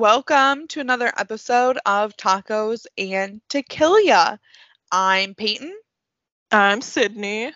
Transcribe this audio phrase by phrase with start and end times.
[0.00, 4.40] welcome to another episode of Tacos and Tequila.
[4.90, 5.78] I'm Peyton.
[6.50, 7.52] I'm Sydney.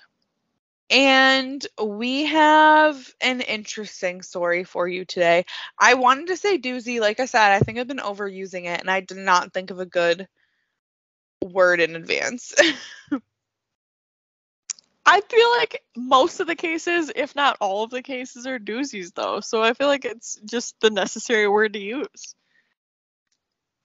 [0.91, 5.47] And we have an interesting story for you today.
[5.79, 7.01] I wanted to say doozy.
[7.01, 9.81] Like I said, I think I've been overusing it and I did not think of
[9.81, 10.29] a good
[11.43, 12.53] word in advance.
[15.07, 19.15] I feel like most of the cases, if not all of the cases, are doozies
[19.15, 19.41] though.
[19.41, 22.35] So I feel like it's just the necessary word to use.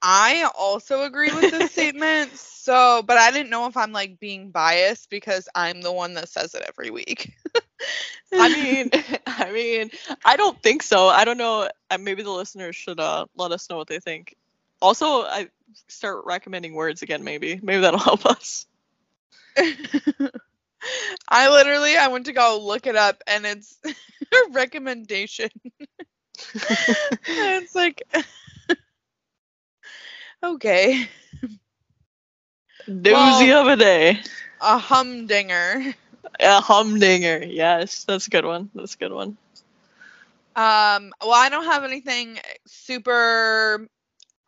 [0.01, 2.37] I also agree with this statement.
[2.37, 6.29] So, but I didn't know if I'm like being biased because I'm the one that
[6.29, 7.33] says it every week.
[8.37, 8.89] I mean,
[9.27, 9.89] I mean,
[10.25, 11.07] I don't think so.
[11.07, 11.69] I don't know.
[11.89, 14.35] uh, Maybe the listeners should uh, let us know what they think.
[14.81, 15.49] Also, I
[15.87, 17.23] start recommending words again.
[17.23, 18.65] Maybe, maybe that'll help us.
[21.27, 23.93] I literally I went to go look it up and it's a
[24.51, 25.49] recommendation.
[27.27, 28.01] It's like
[30.43, 31.07] okay,
[32.87, 34.21] Doozy Well- of a day.
[34.61, 35.93] a humdinger.
[36.39, 37.43] A humdinger.
[37.43, 38.69] Yes, that's a good one.
[38.75, 39.37] That's a good one.
[40.55, 43.87] Um, well, I don't have anything super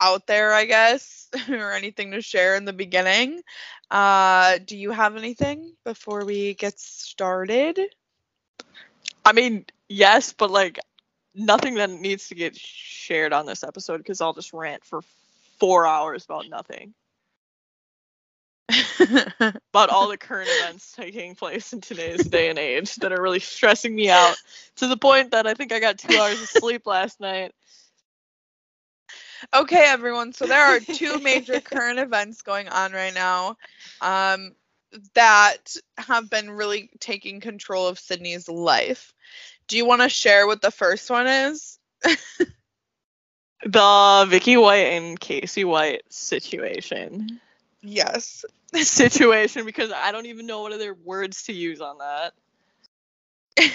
[0.02, 3.42] out there, I guess, or anything to share in the beginning.
[3.90, 7.80] Uh, do you have anything before we get started?
[9.24, 10.80] I mean, yes, but like
[11.36, 15.02] nothing that needs to get shared on this episode because I'll just rant for
[15.60, 16.94] four hours about nothing.
[19.74, 23.40] About all the current events taking place in today's day and age that are really
[23.40, 24.36] stressing me out
[24.78, 27.54] to the point that I think I got two hours of sleep last night.
[29.54, 30.34] Okay, everyone.
[30.34, 33.58] So there are two major current events going on right now
[34.02, 34.54] um,
[35.14, 39.14] that have been really taking control of Sydney's life.
[39.68, 41.80] Do you want to share what the first one is?
[43.64, 47.40] The Vicky White and Casey White situation.
[47.82, 48.46] Yes.
[48.73, 52.34] Situation because I don't even know what other words to use on that.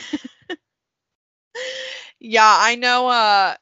[2.21, 3.57] Yeah, I know uh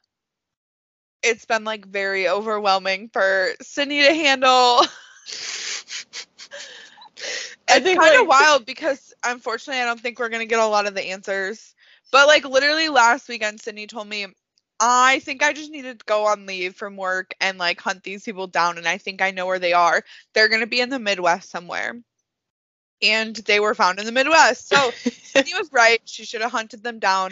[1.25, 4.49] it's been like very overwhelming for Sydney to handle.
[7.67, 10.59] I it's think, kind of like- wild because unfortunately I don't think we're gonna get
[10.59, 11.73] a lot of the answers.
[12.11, 14.27] But like literally last weekend, Sydney told me
[14.79, 18.23] I think I just needed to go on leave from work and like hunt these
[18.23, 20.03] people down, and I think I know where they are.
[20.33, 21.95] They're gonna be in the Midwest somewhere.
[23.01, 24.69] And they were found in the Midwest.
[24.69, 25.99] So Sydney was right.
[26.05, 27.31] She should have hunted them down.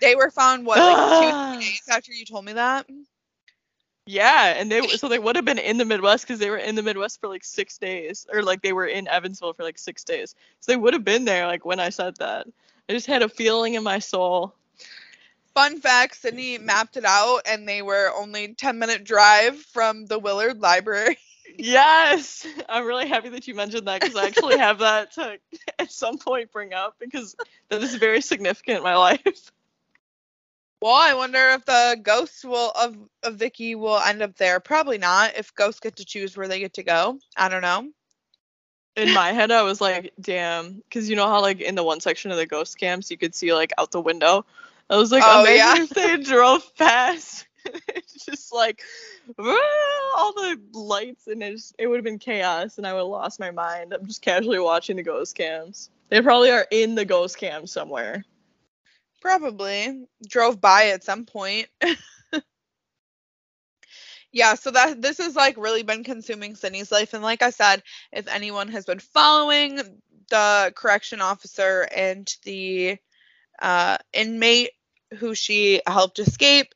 [0.00, 2.86] They were found what like two days after you told me that.
[4.10, 6.74] Yeah, and they so they would have been in the Midwest because they were in
[6.76, 10.04] the Midwest for like six days, or like they were in Evansville for like six
[10.04, 10.34] days.
[10.60, 12.46] So they would have been there like when I said that.
[12.88, 14.54] I just had a feeling in my soul.
[15.54, 20.18] Fun fact: Sydney mapped it out, and they were only ten minute drive from the
[20.18, 21.18] Willard Library.
[21.58, 25.38] Yes, I'm really happy that you mentioned that because I actually have that to
[25.78, 27.36] at some point bring up because
[27.68, 29.52] that is very significant in my life.
[30.82, 34.60] Well, I wonder if the ghosts will of of Vicky will end up there.
[34.60, 35.36] Probably not.
[35.36, 37.90] If ghosts get to choose where they get to go, I don't know.
[38.96, 42.00] In my head, I was like, damn, because you know how like in the one
[42.00, 44.44] section of the ghost cams you could see like out the window.
[44.88, 45.74] I was like, Oh, yeah.
[45.76, 47.46] if they drove past.
[47.88, 48.82] it's just like
[50.16, 53.08] all the lights and it, just- it would have been chaos and I would have
[53.08, 53.92] lost my mind.
[53.92, 55.90] I'm just casually watching the ghost cams.
[56.08, 58.24] They probably are in the ghost cam somewhere.
[59.20, 61.68] Probably drove by at some point.
[64.32, 67.82] yeah, so that this has like really been consuming Sydney's life, and like I said,
[68.12, 69.76] if anyone has been following
[70.30, 72.96] the correction officer and the
[73.60, 74.70] uh, inmate
[75.18, 76.72] who she helped escape,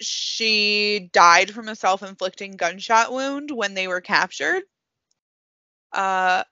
[0.00, 4.62] she died from a self-inflicting gunshot wound when they were captured.
[5.92, 6.44] Uh,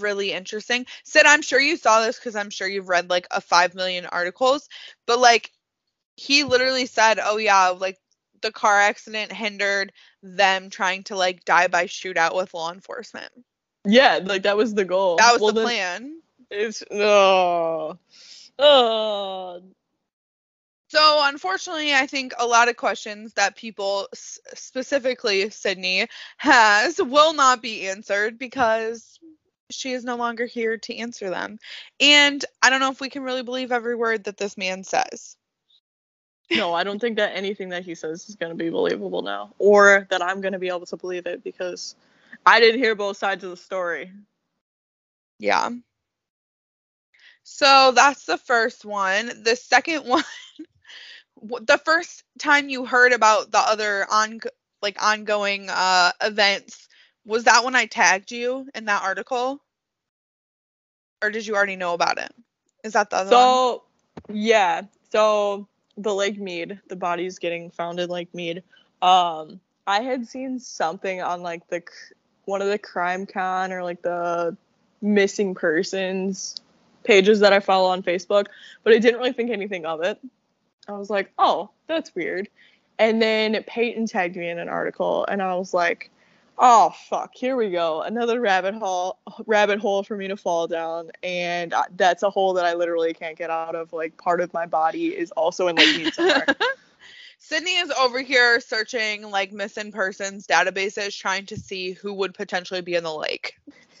[0.00, 0.86] really interesting.
[1.04, 4.06] Sid, I'm sure you saw this because I'm sure you've read like a five million
[4.06, 4.68] articles,
[5.06, 5.50] but like
[6.16, 7.98] he literally said, "Oh yeah, like
[8.40, 9.92] the car accident hindered
[10.22, 13.32] them trying to like die by shootout with law enforcement.
[13.84, 15.16] Yeah, like that was the goal.
[15.16, 16.20] That was Well, the plan."
[16.50, 17.98] It's oh,
[18.58, 19.62] oh.
[20.90, 26.08] So, unfortunately, I think a lot of questions that people, specifically Sydney,
[26.38, 29.17] has will not be answered because
[29.70, 31.58] she is no longer here to answer them.
[32.00, 35.36] And I don't know if we can really believe every word that this man says.
[36.50, 39.54] No, I don't think that anything that he says is going to be believable now,
[39.58, 41.94] or that I'm going to be able to believe it because
[42.46, 44.10] I didn't hear both sides of the story.
[45.38, 45.70] Yeah.
[47.42, 49.42] So that's the first one.
[49.42, 50.24] The second one,
[51.62, 54.40] the first time you heard about the other on
[54.80, 56.88] like ongoing uh events,
[57.28, 59.60] was that when I tagged you in that article?
[61.22, 62.34] Or did you already know about it?
[62.82, 63.30] Is that the other one?
[63.30, 63.82] So
[64.30, 64.82] yeah,
[65.12, 68.62] so the Lake Mead, the bodies getting found in Lake Mead.
[69.02, 71.82] Um, I had seen something on like the
[72.46, 74.56] one of the crime con or like the
[75.02, 76.56] missing persons
[77.04, 78.46] pages that I follow on Facebook,
[78.82, 80.18] but I didn't really think anything of it.
[80.88, 82.48] I was like, oh, that's weird.
[82.98, 86.10] And then Peyton tagged me in an article, and I was like,
[86.58, 91.10] oh fuck, here we go, another rabbit hole, rabbit hole for me to fall down,
[91.22, 93.92] and that's a hole that I literally can't get out of.
[93.92, 96.46] Like part of my body is also in Mead somewhere.
[97.38, 102.80] Sydney is over here searching like missing persons databases trying to see who would potentially
[102.80, 103.56] be in the lake.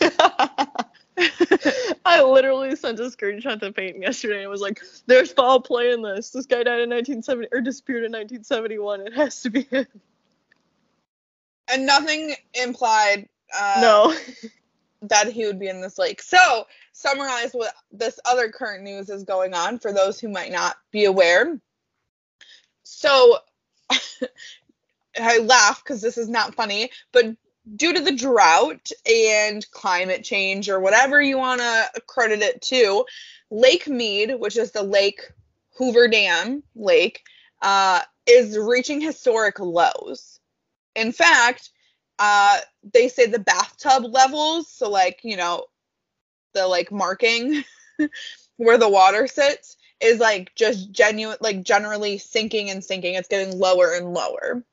[2.04, 6.02] I literally sent a screenshot to Peyton yesterday and was like, "There's foul play in
[6.02, 6.30] this.
[6.30, 9.06] This guy died in 1970 or disappeared in 1971.
[9.06, 9.86] It has to be him."
[11.70, 13.28] And nothing implied
[13.58, 14.14] uh, no.
[15.02, 16.22] that he would be in this lake.
[16.22, 20.76] So, summarize what this other current news is going on for those who might not
[20.90, 21.58] be aware.
[22.82, 23.38] So,
[25.20, 27.36] I laugh because this is not funny, but
[27.76, 33.04] due to the drought and climate change or whatever you want to credit it to,
[33.50, 35.20] Lake Mead, which is the Lake
[35.76, 37.22] Hoover Dam Lake,
[37.62, 40.37] uh, is reaching historic lows.
[40.98, 41.70] In fact,
[42.18, 42.58] uh,
[42.92, 45.66] they say the bathtub levels, so like, you know,
[46.54, 47.64] the like marking
[48.56, 53.14] where the water sits is like just genuine like generally sinking and sinking.
[53.14, 54.64] It's getting lower and lower.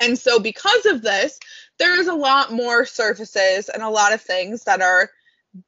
[0.00, 1.38] And so because of this,
[1.78, 5.10] there is a lot more surfaces and a lot of things that are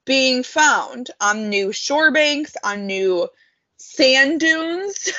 [0.04, 3.28] being found on new shore banks, on new
[3.78, 5.10] sand dunes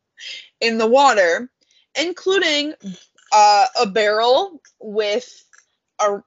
[0.60, 1.48] in the water,
[1.98, 2.74] including
[3.32, 5.44] uh, a barrel with
[6.00, 6.22] a,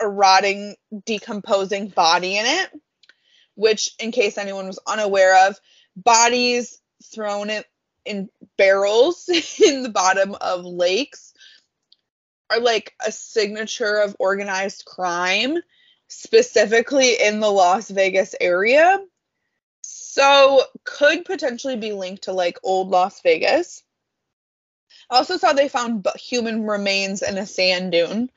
[0.00, 2.70] a rotting, decomposing body in it,
[3.54, 5.58] which, in case anyone was unaware of,
[5.96, 6.80] bodies
[7.14, 7.62] thrown in,
[8.04, 9.28] in barrels
[9.64, 11.32] in the bottom of lakes
[12.50, 15.56] are like a signature of organized crime,
[16.08, 18.98] specifically in the Las Vegas area.
[19.82, 23.82] So, could potentially be linked to like old Las Vegas.
[25.10, 28.30] I also saw they found human remains in a sand dune,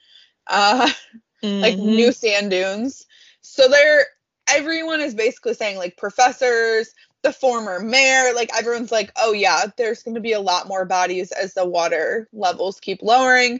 [0.47, 0.89] uh,
[1.61, 1.85] like Mhm.
[1.85, 3.05] new sand dunes.
[3.41, 4.05] So they're
[4.49, 6.93] everyone is basically saying like professors,
[7.23, 10.85] the former mayor, like everyone's like, oh yeah, there's going to be a lot more
[10.85, 13.59] bodies as the water levels keep lowering,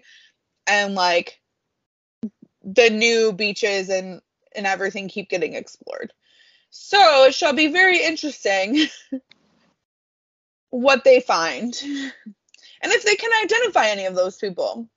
[0.68, 1.40] and like
[2.64, 4.22] the new beaches and
[4.56, 6.14] and everything keep getting explored.
[6.72, 8.88] So it shall be very interesting
[10.72, 11.74] what they find.
[12.82, 14.88] And if they can identify any of those people.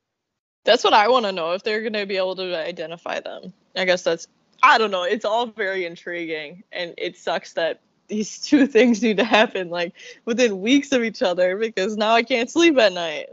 [0.65, 3.53] That's what I want to know if they're going to be able to identify them.
[3.75, 4.29] I guess that's
[4.63, 5.05] I don't know.
[5.05, 9.95] It's all very intriguing and it sucks that these two things need to happen like
[10.25, 13.29] within weeks of each other because now I can't sleep at night.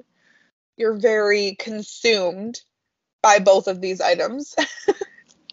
[0.77, 2.62] You're very consumed
[3.21, 4.55] by both of these items.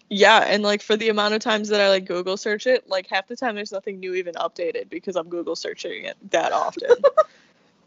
[0.09, 3.07] Yeah, and like for the amount of times that I like Google search it, like
[3.07, 6.89] half the time there's nothing new even updated because I'm Google searching it that often.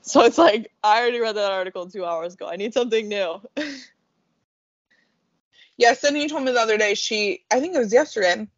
[0.13, 2.49] so it's like I already read that article two hours ago.
[2.49, 3.41] I need something new.
[5.77, 8.49] yeah, Sydney told me the other day she I think it was yesterday.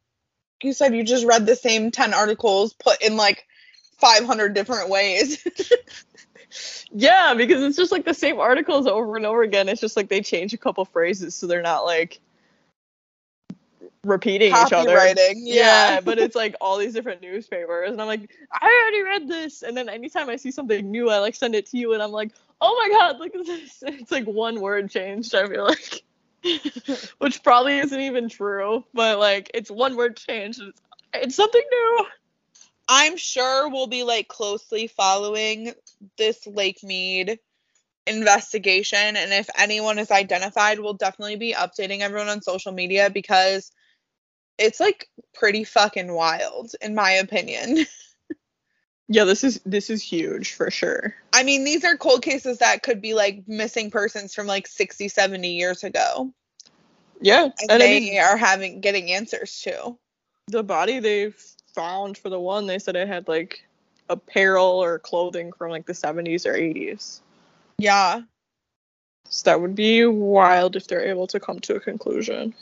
[0.63, 3.47] You said you just read the same 10 articles put in like
[3.99, 5.45] 500 different ways.
[6.93, 9.69] yeah, because it's just like the same articles over and over again.
[9.69, 12.21] It's just like they change a couple phrases so they're not like
[14.05, 14.95] repeating each other.
[15.35, 16.01] Yeah, Yeah.
[16.01, 19.77] but it's like all these different newspapers, and I'm like, I already read this, and
[19.77, 22.33] then anytime I see something new, I like send it to you, and I'm like,
[22.61, 23.83] oh my god, look at this.
[23.87, 25.35] It's like one word changed.
[25.35, 26.03] I feel like,
[27.19, 30.61] which probably isn't even true, but like it's one word changed.
[30.61, 30.81] It's,
[31.15, 32.07] it's something new.
[32.89, 35.75] I'm sure we'll be like closely following
[36.19, 37.39] this Lake Mead
[38.07, 39.17] investigation.
[39.17, 43.71] And if anyone is identified, we'll definitely be updating everyone on social media because
[44.61, 47.87] it's like pretty fucking wild, in my opinion.
[49.09, 51.17] Yeah, this is this is huge for sure.
[51.33, 55.09] I mean, these are cold cases that could be like missing persons from like 60,
[55.09, 56.33] 70 years ago.
[57.21, 59.99] Yeah, And, and I they mean, are having getting answers to.
[60.49, 61.33] the body they
[61.75, 63.65] found for the one, they said it had like
[64.09, 67.21] apparel or clothing from like the 70s or 80s.
[67.79, 68.23] Yeah.
[69.29, 72.55] So that would be wild if they're able to come to a conclusion.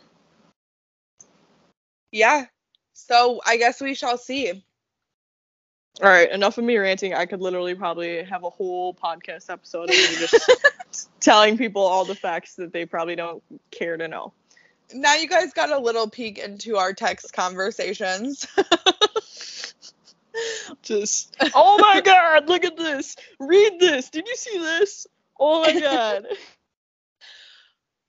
[2.13, 2.47] Yeah.
[2.93, 4.63] So I guess we shall see.
[6.01, 7.15] All right, enough of me ranting.
[7.15, 12.05] I could literally probably have a whole podcast episode of me just telling people all
[12.05, 14.33] the facts that they probably don't care to know.
[14.93, 18.47] Now you guys got a little peek into our text conversations.
[20.83, 23.17] just, oh my god, look at this.
[23.41, 24.11] Read this.
[24.11, 25.09] Did you see this?
[25.39, 26.27] Oh my god.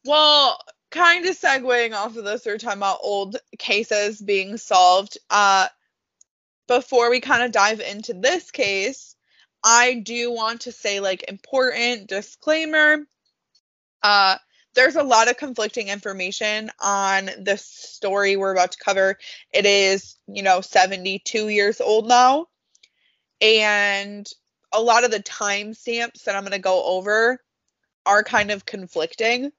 [0.05, 0.59] well,
[0.91, 5.17] kind of segueing off of this, we are talking about old cases being solved.
[5.29, 5.67] Uh,
[6.67, 9.15] before we kind of dive into this case,
[9.63, 13.05] I do want to say like important disclaimer.
[14.01, 14.37] Uh,
[14.75, 19.17] there's a lot of conflicting information on the story we're about to cover.
[19.51, 22.47] It is, you know, 72 years old now.
[23.41, 24.29] And
[24.71, 27.41] a lot of the timestamps that I'm going to go over
[28.05, 29.51] are kind of conflicting.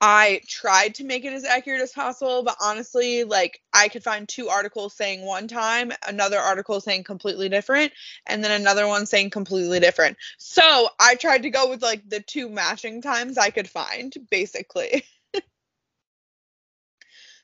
[0.00, 4.26] I tried to make it as accurate as possible, but honestly, like I could find
[4.26, 7.92] two articles saying one time, another article saying completely different,
[8.26, 10.16] and then another one saying completely different.
[10.38, 15.04] So I tried to go with like the two matching times I could find, basically.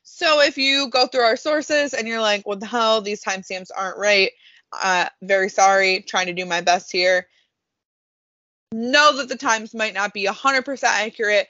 [0.03, 3.69] so if you go through our sources and you're like, what the hell, these timestamps
[3.75, 4.31] aren't right,
[4.73, 7.27] uh, very sorry, trying to do my best here.
[8.71, 11.47] Know that the times might not be 100% accurate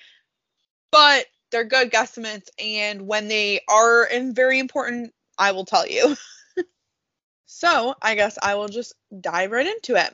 [0.91, 2.49] but they're good guesstimates.
[2.59, 6.15] And when they are and very important, I will tell you.
[7.45, 10.13] so I guess I will just dive right into it.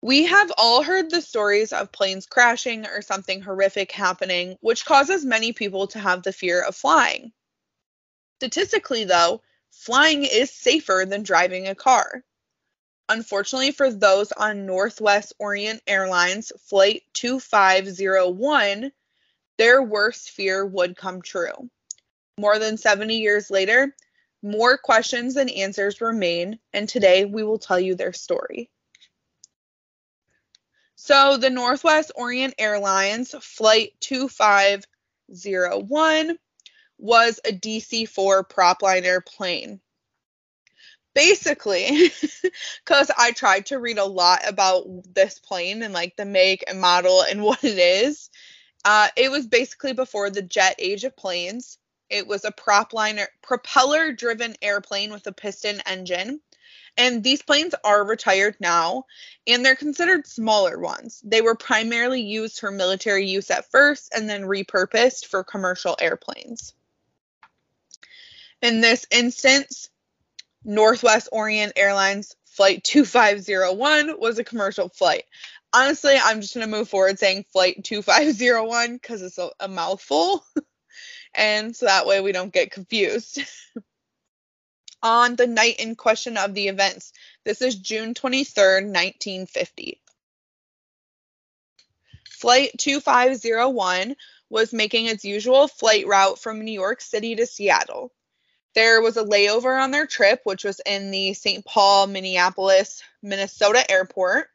[0.00, 5.24] We have all heard the stories of planes crashing or something horrific happening, which causes
[5.24, 7.32] many people to have the fear of flying.
[8.38, 9.40] Statistically, though,
[9.70, 12.22] flying is safer than driving a car.
[13.08, 18.92] Unfortunately, for those on Northwest Orient Airlines Flight 2501,
[19.58, 21.68] their worst fear would come true.
[22.38, 23.94] More than 70 years later,
[24.42, 28.70] more questions than answers remain, and today we will tell you their story.
[30.96, 36.38] So, the Northwest Orient Airlines Flight 2501
[36.98, 39.80] was a DC 4 propliner airplane.
[41.14, 42.10] Basically,
[42.84, 46.80] because I tried to read a lot about this plane and like the make and
[46.80, 48.30] model and what it is,
[48.84, 51.78] uh, it was basically before the jet age of planes.
[52.10, 56.40] It was a propliner, propeller driven airplane with a piston engine.
[56.96, 59.06] And these planes are retired now,
[59.48, 61.20] and they're considered smaller ones.
[61.24, 66.72] They were primarily used for military use at first and then repurposed for commercial airplanes.
[68.62, 69.90] In this instance,
[70.64, 75.24] Northwest Orient Airlines Flight 2501 was a commercial flight
[75.74, 80.44] honestly, I'm just going to move forward saying flight 2501 because it's a, a mouthful.
[81.34, 83.40] and so that way we don't get confused.
[85.02, 87.12] On the night in question of the events,
[87.44, 90.00] this is June 23rd, 1950.
[92.30, 94.16] Flight 2501
[94.48, 98.12] was making its usual flight route from New York City to Seattle.
[98.74, 101.64] There was a layover on their trip, which was in the St.
[101.64, 104.48] Paul, Minneapolis, Minnesota airport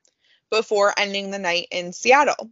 [0.49, 2.49] before ending the night in Seattle.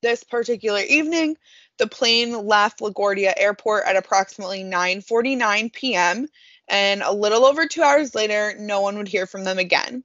[0.00, 1.36] This particular evening,
[1.78, 6.28] the plane left LaGuardia Airport at approximately 9:49 p.m.
[6.68, 10.04] and a little over 2 hours later, no one would hear from them again.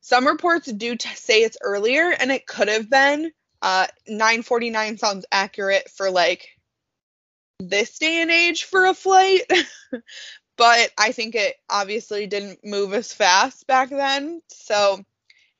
[0.00, 3.32] Some reports do t- say it's earlier and it could have been
[3.62, 6.48] uh 9:49 sounds accurate for like
[7.60, 9.42] this day and age for a flight,
[10.60, 15.02] but I think it obviously didn't move as fast back then, so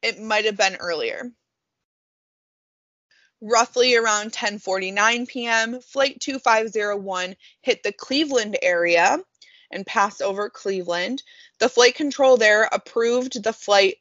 [0.03, 1.33] it might have been earlier.
[3.41, 9.19] Roughly around 10:49 p.m., flight 2501 hit the Cleveland area
[9.71, 11.23] and passed over Cleveland.
[11.61, 13.97] The flight control there approved the flight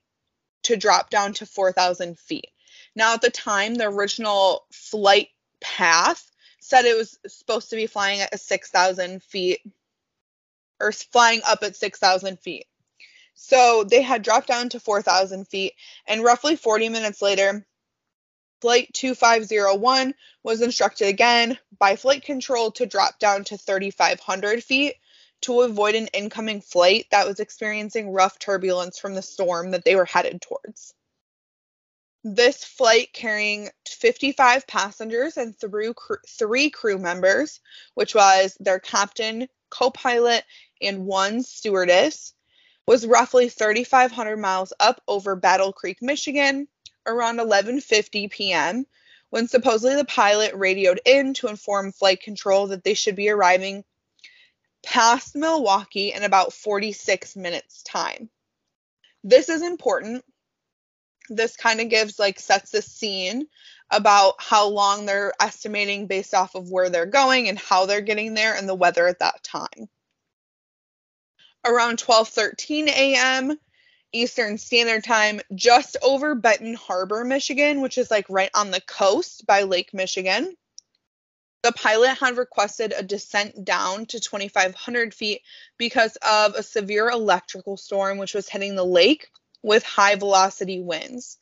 [0.64, 2.52] to drop down to 4,000 feet.
[2.94, 5.30] Now, at the time, the original flight
[5.62, 6.30] path
[6.60, 9.62] said it was supposed to be flying at 6,000 feet
[10.80, 12.66] or flying up at 6,000 feet.
[13.36, 15.74] So they had dropped down to 4,000 feet,
[16.06, 17.66] and roughly 40 minutes later,
[18.62, 24.96] Flight 2501 was instructed again by flight control to drop down to 3,500 feet
[25.42, 29.96] to avoid an incoming flight that was experiencing rough turbulence from the storm that they
[29.96, 30.94] were headed towards.
[32.26, 37.62] This flight carrying 55 passengers and three crew members,
[37.94, 40.44] which was their captain, co pilot,
[40.82, 42.34] and one stewardess,
[42.86, 46.68] was roughly 3,500 miles up over Battle Creek, Michigan,
[47.06, 48.86] around 11:50 p.m.
[49.30, 53.84] when supposedly the pilot radioed in to inform flight control that they should be arriving
[54.84, 58.30] past Milwaukee in about 46 minutes time.
[59.24, 60.24] This is important.
[61.30, 63.48] This kind of gives like sets the scene
[63.92, 68.34] about how long they're estimating based off of where they're going and how they're getting
[68.34, 69.90] there and the weather at that time.
[71.70, 73.60] Around 12:13 a.m.
[74.12, 79.46] Eastern Standard Time, just over Benton Harbor, Michigan, which is like right on the coast
[79.46, 80.58] by Lake Michigan.
[81.62, 85.44] The pilot had requested a descent down to 2,500 feet
[85.78, 89.30] because of a severe electrical storm which was hitting the lake
[89.62, 91.38] with high velocity winds.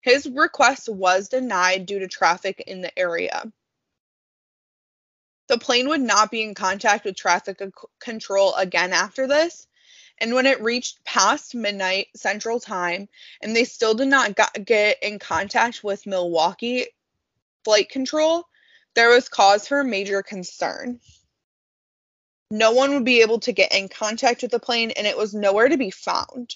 [0.00, 3.50] His request was denied due to traffic in the area.
[5.48, 7.60] The plane would not be in contact with traffic
[8.00, 9.66] control again after this.
[10.18, 13.08] And when it reached past midnight Central Time
[13.40, 16.86] and they still did not get in contact with Milwaukee
[17.64, 18.48] flight control,
[18.94, 21.00] there was cause for major concern.
[22.50, 25.34] No one would be able to get in contact with the plane and it was
[25.34, 26.54] nowhere to be found.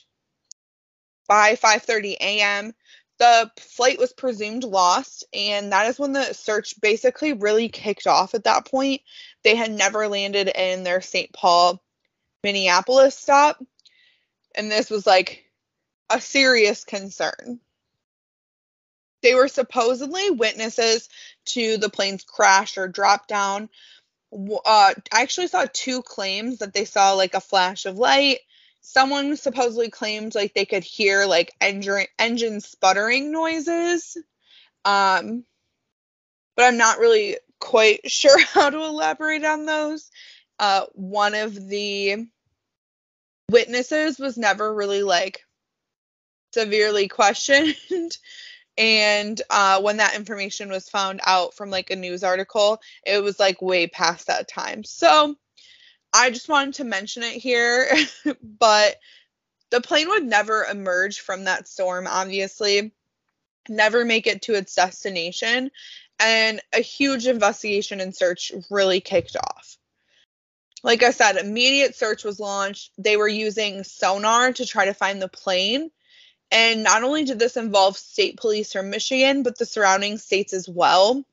[1.29, 2.75] By 5:30 a.m.,
[3.21, 8.35] the flight was presumed lost and that is when the search basically really kicked off
[8.35, 9.03] at that point.
[9.45, 11.31] They had never landed in their St.
[11.33, 11.81] Paul
[12.43, 13.63] Minneapolis stop
[14.55, 15.45] and this was like
[16.09, 17.61] a serious concern.
[19.23, 21.11] They were supposedly witnesses
[21.47, 23.69] to the plane's crash or drop down.
[24.33, 28.39] Uh, I actually saw two claims that they saw like a flash of light.
[28.81, 34.17] Someone supposedly claimed like they could hear like engine engine sputtering noises.
[34.85, 35.45] Um,
[36.57, 40.11] but I'm not really quite sure how to elaborate on those.
[40.59, 42.27] Uh, one of the
[43.51, 45.45] witnesses was never really like
[46.53, 47.77] severely questioned
[48.79, 53.39] and uh, when that information was found out from like a news article it was
[53.39, 55.35] like way past that time so
[56.13, 57.89] i just wanted to mention it here
[58.43, 58.97] but
[59.71, 62.93] the plane would never emerge from that storm obviously.
[63.69, 65.71] Never make it to its destination.
[66.19, 69.77] And a huge investigation and search really kicked off.
[70.83, 72.91] Like i said immediate search was launched.
[72.99, 75.91] They were using sonar to try to find the plane.
[76.51, 80.69] And not only did this involve state police from Michigan, but the surrounding states as
[80.69, 81.25] well.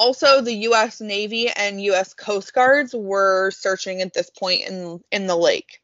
[0.00, 5.26] Also, the US Navy and US Coast Guards were searching at this point in, in
[5.26, 5.82] the lake.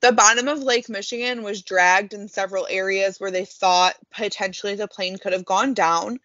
[0.00, 4.86] The bottom of Lake Michigan was dragged in several areas where they thought potentially the
[4.86, 6.20] plane could have gone down,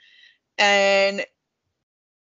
[0.59, 1.25] and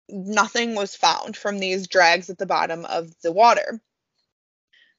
[0.09, 3.81] nothing was found from these drags at the bottom of the water.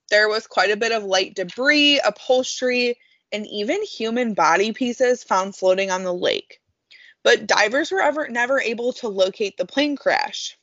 [0.10, 2.98] There was quite a bit of light debris, upholstery,
[3.32, 6.60] and even human body pieces found floating on the lake.
[7.24, 10.58] But divers were ever never able to locate the plane crash.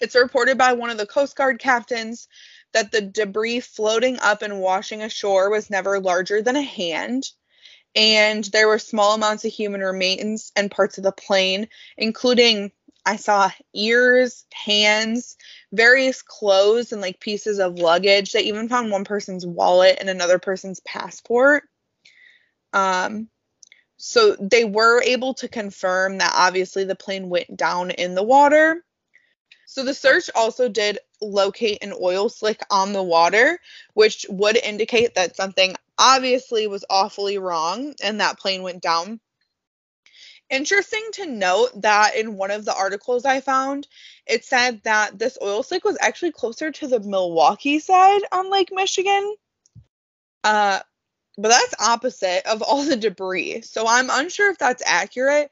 [0.00, 2.28] It's reported by one of the Coast Guard captains
[2.72, 7.30] that the debris floating up and washing ashore was never larger than a hand,
[7.94, 12.72] and there were small amounts of human remains and parts of the plane, including
[13.06, 15.36] I saw ears, hands,
[15.72, 18.32] various clothes, and like pieces of luggage.
[18.32, 21.62] They even found one person's wallet and another person's passport.
[22.72, 23.28] Um,
[23.96, 28.84] so they were able to confirm that obviously the plane went down in the water.
[29.66, 33.58] So the search also did locate an oil slick on the water,
[33.94, 39.20] which would indicate that something obviously was awfully wrong and that plane went down.
[40.48, 43.88] Interesting to note that in one of the articles I found,
[44.26, 48.70] it said that this oil slick was actually closer to the Milwaukee side on Lake
[48.70, 49.34] Michigan.
[50.44, 50.80] Uh,
[51.38, 53.62] but that's opposite of all the debris.
[53.62, 55.50] So I'm unsure if that's accurate,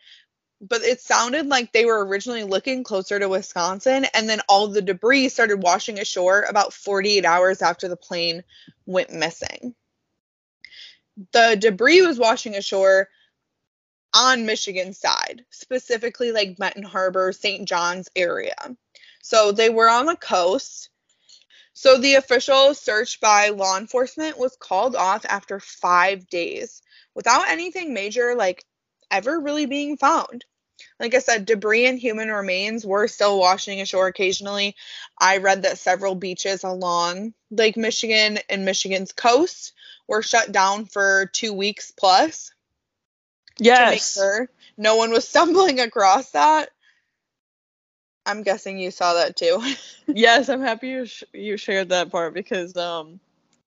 [0.60, 4.82] but it sounded like they were originally looking closer to Wisconsin and then all the
[4.82, 8.42] debris started washing ashore about 48 hours after the plane
[8.86, 9.74] went missing.
[11.32, 13.08] The debris was washing ashore
[14.14, 17.68] on Michigan side, specifically like Benton Harbor, St.
[17.68, 18.54] John's area.
[19.22, 20.90] So they were on the coast.
[21.74, 26.82] So the official search by law enforcement was called off after five days
[27.14, 28.64] without anything major like
[29.10, 30.44] ever really being found.
[30.98, 34.76] Like I said, debris and human remains were still washing ashore occasionally.
[35.18, 39.72] I read that several beaches along Lake Michigan and Michigan's coast
[40.06, 42.52] were shut down for two weeks plus
[43.58, 43.78] Yes.
[43.78, 46.70] To make sure no one was stumbling across that.
[48.26, 49.60] I'm guessing you saw that too.
[50.06, 53.20] yes, I'm happy you sh- you shared that part because um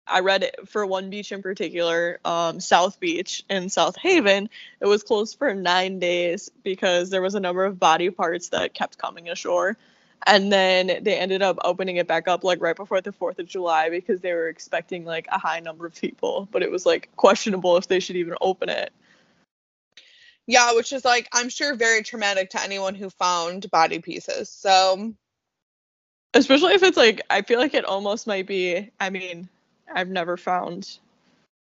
[0.08, 4.50] I read it for one beach in particular, um, South Beach in South Haven.
[4.82, 8.74] It was closed for nine days because there was a number of body parts that
[8.74, 9.78] kept coming ashore.
[10.26, 13.48] and then they ended up opening it back up like right before the 4th of
[13.48, 17.10] July because they were expecting like a high number of people, but it was like
[17.16, 18.92] questionable if they should even open it.
[20.48, 24.50] Yeah, which is like I'm sure very traumatic to anyone who found body pieces.
[24.50, 25.14] So
[26.34, 29.50] especially if it's like I feel like it almost might be I mean,
[29.94, 30.98] I've never found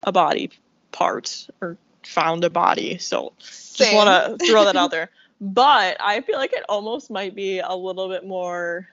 [0.02, 0.50] a body
[0.92, 5.10] part or found a body, so just want to throw that out there.
[5.42, 8.88] But I feel like it almost might be a little bit more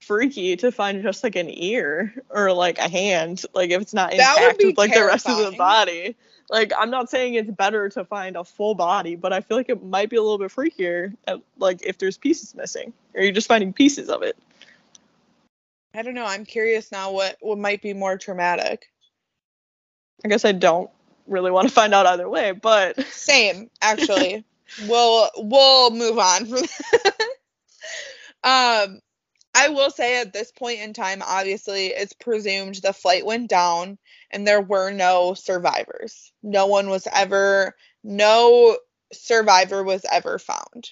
[0.00, 4.12] freaky to find just like an ear or like a hand, like if it's not
[4.12, 5.06] intact with like terrifying.
[5.06, 6.16] the rest of the body.
[6.48, 9.68] Like I'm not saying it's better to find a full body, but I feel like
[9.68, 13.32] it might be a little bit freakier, at, like if there's pieces missing, or you're
[13.32, 14.36] just finding pieces of it.
[15.94, 16.26] I don't know.
[16.26, 18.90] I'm curious now what what might be more traumatic.
[20.24, 20.90] I guess I don't
[21.26, 24.44] really want to find out either way, but same actually.
[24.86, 26.62] we'll we'll move on from
[28.44, 29.00] um
[29.58, 33.96] I will say at this point in time obviously it's presumed the flight went down
[34.30, 36.30] and there were no survivors.
[36.42, 38.76] No one was ever no
[39.14, 40.90] survivor was ever found.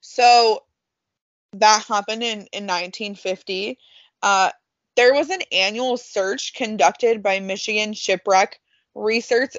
[0.00, 0.62] So
[1.54, 3.76] that happened in, in 1950.
[4.22, 4.50] Uh,
[4.94, 8.60] there was an annual search conducted by Michigan Shipwreck
[8.94, 9.56] Research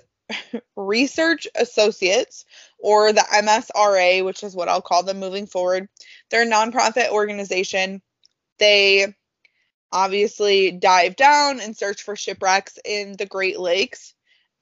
[0.75, 2.45] Research Associates,
[2.79, 5.88] or the MSRA, which is what I'll call them moving forward.
[6.29, 8.01] They're a nonprofit organization.
[8.59, 9.13] They
[9.91, 14.13] obviously dive down and search for shipwrecks in the Great Lakes.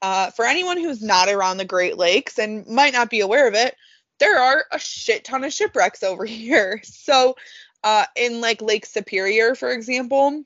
[0.02, 3.56] Uh, for anyone who's not around the Great Lakes and might not be aware of
[3.56, 3.76] it,
[4.20, 6.82] there are a shit ton of shipwrecks over here.
[6.84, 7.36] So,
[7.84, 10.44] uh, in like Lake Superior, for example,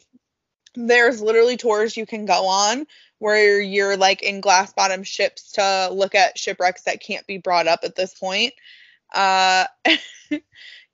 [0.76, 2.86] there's literally tours you can go on
[3.20, 7.68] where you're like in glass bottom ships to look at shipwrecks that can't be brought
[7.68, 8.54] up at this point.
[9.14, 9.66] Uh,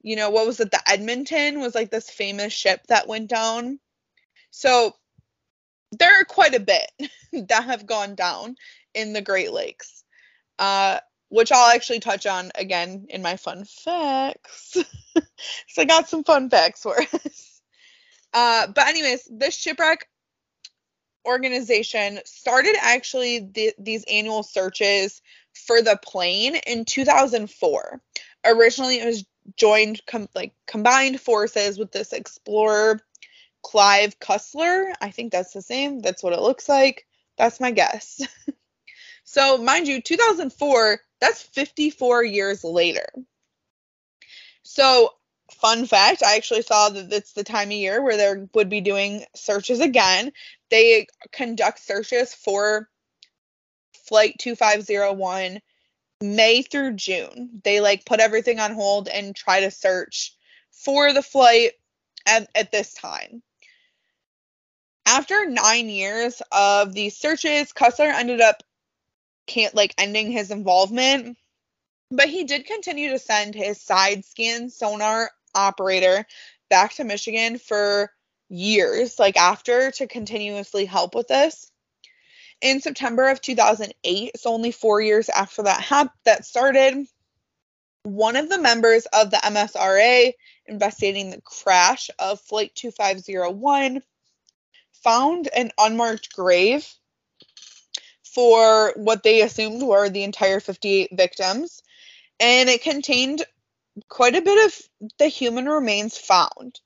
[0.01, 0.71] you know, what was it?
[0.71, 3.79] The Edmonton was like this famous ship that went down.
[4.51, 4.95] So
[5.91, 6.91] there are quite a bit
[7.49, 8.55] that have gone down
[8.93, 10.03] in the Great Lakes.
[10.59, 10.99] Uh,
[11.33, 14.77] which I'll actually touch on again in my fun facts.
[15.67, 17.61] so I got some fun facts for us.
[18.31, 20.07] Uh, but anyways, this shipwreck
[21.25, 25.21] organization started actually the, these annual searches
[25.53, 28.01] for the plane in 2004.
[28.45, 29.25] Originally, it was
[29.57, 33.01] joined com- like combined forces with this explorer
[33.61, 34.93] Clive Cussler.
[35.01, 36.01] I think that's the same.
[36.01, 37.07] That's what it looks like.
[37.37, 38.21] That's my guess.
[39.23, 43.07] so, mind you, 2004 that's 54 years later.
[44.63, 45.11] So,
[45.51, 48.81] fun fact I actually saw that it's the time of year where they would be
[48.81, 50.33] doing searches again.
[50.73, 52.89] They conduct searches for
[54.07, 55.61] Flight 2501
[56.19, 57.61] May through June.
[57.63, 60.35] They like put everything on hold and try to search
[60.71, 61.73] for the flight
[62.25, 63.43] at, at this time.
[65.05, 68.63] After nine years of these searches, Cussler ended up
[69.45, 71.37] can't like ending his involvement.
[72.09, 76.25] But he did continue to send his side scan sonar operator
[76.71, 78.11] back to Michigan for
[78.49, 81.71] years, like after, to continuously help with this.
[82.61, 87.05] In September of 2008, so only four years after that hap- that started,
[88.03, 90.33] one of the members of the MSRA
[90.67, 94.01] investigating the crash of Flight 2501
[95.03, 96.87] found an unmarked grave
[98.23, 101.83] for what they assumed were the entire 58 victims,
[102.39, 103.43] and it contained
[104.09, 106.79] quite a bit of the human remains found.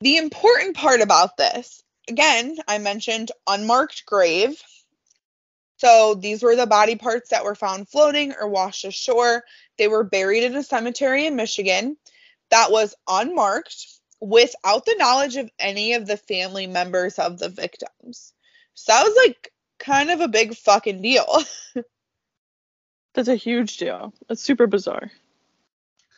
[0.00, 4.60] The important part about this, again, I mentioned unmarked grave.
[5.76, 9.44] So these were the body parts that were found floating or washed ashore.
[9.78, 11.96] They were buried in a cemetery in Michigan
[12.50, 13.86] that was unmarked
[14.20, 18.32] without the knowledge of any of the family members of the victims.
[18.74, 21.42] So that was like kind of a big fucking deal.
[23.14, 24.12] That's a huge deal.
[24.28, 25.10] That's super bizarre.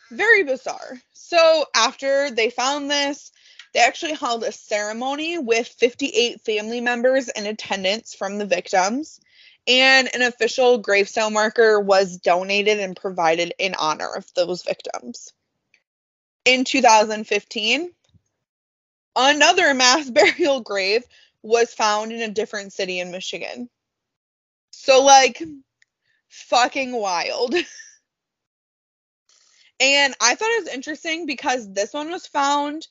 [0.09, 0.99] Very bizarre.
[1.13, 3.31] So after they found this,
[3.73, 9.19] they actually held a ceremony with 58 family members in attendance from the victims,
[9.67, 15.33] and an official gravestone marker was donated and provided in honor of those victims.
[16.45, 17.91] In 2015,
[19.15, 21.03] another mass burial grave
[21.41, 23.69] was found in a different city in Michigan.
[24.71, 25.41] So, like,
[26.29, 27.53] fucking wild.
[29.79, 32.87] and I thought it was interesting because this one was found.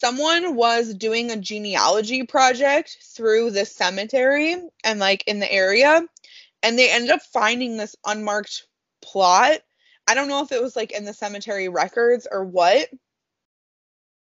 [0.00, 6.02] Someone was doing a genealogy project through the cemetery and, like, in the area.
[6.62, 8.66] And they ended up finding this unmarked
[9.02, 9.60] plot
[10.06, 12.88] I don't know if it was like in the cemetery records or what.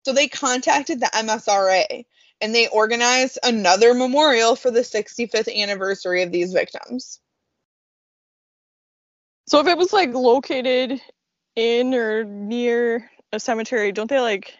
[0.03, 2.05] So they contacted the MSRA
[2.41, 7.19] and they organized another memorial for the 65th anniversary of these victims.
[9.47, 10.99] So if it was like located
[11.55, 14.53] in or near a cemetery, don't they like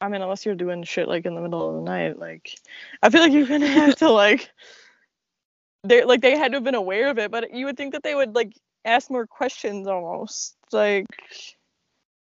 [0.00, 2.56] I mean unless you're doing shit like in the middle of the night, like
[3.02, 4.50] I feel like you're gonna have to like
[5.84, 8.02] they like they had to have been aware of it, but you would think that
[8.02, 8.52] they would like
[8.84, 10.56] ask more questions almost.
[10.72, 11.06] Like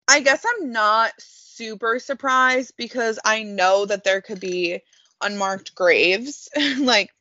[0.08, 4.82] I guess I'm not super surprised because I know that there could be
[5.22, 7.12] unmarked graves, like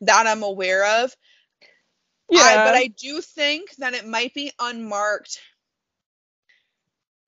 [0.00, 1.14] that I'm aware of.
[2.30, 5.40] yeah, I, but I do think that it might be unmarked.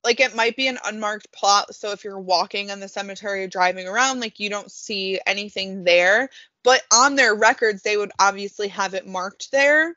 [0.09, 1.75] Like it might be an unmarked plot.
[1.75, 5.85] So if you're walking in the cemetery or driving around, like you don't see anything
[5.85, 6.31] there.
[6.65, 9.95] But on their records, they would obviously have it marked there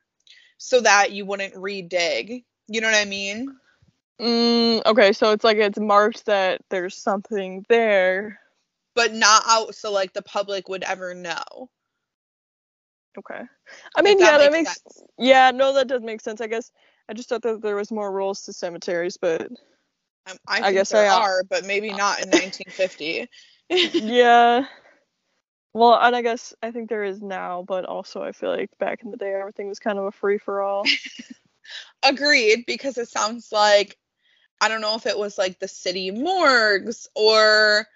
[0.58, 2.44] so that you wouldn't redig.
[2.68, 3.56] You know what I mean?
[4.20, 8.38] mm, okay, so it's like it's marked that there's something there.
[8.96, 11.70] But not out so like the public would ever know.
[13.18, 13.44] Okay.
[13.96, 16.42] I mean, that yeah, that makes makes yeah, no, that does make sense.
[16.42, 16.70] I guess
[17.08, 19.50] I just thought that there was more rules to cemeteries, but
[20.30, 23.28] Um, I, I think guess there I- are, but maybe not in 1950.
[23.70, 24.66] yeah.
[25.74, 29.04] Well, and I guess I think there is now, but also I feel like back
[29.04, 30.84] in the day everything was kind of a free for all.
[32.04, 33.98] Agreed, because it sounds like
[34.60, 37.88] I don't know if it was like the city morgues or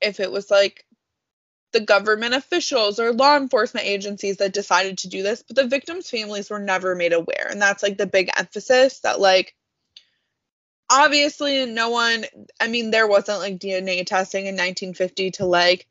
[0.00, 0.84] if it was like
[1.72, 6.10] the government officials or law enforcement agencies that decided to do this, but the victims'
[6.10, 7.48] families were never made aware.
[7.50, 9.54] And that's like the big emphasis that, like,
[10.92, 12.24] obviously, no one,
[12.60, 15.86] I mean, there wasn't like DNA testing in 1950 to like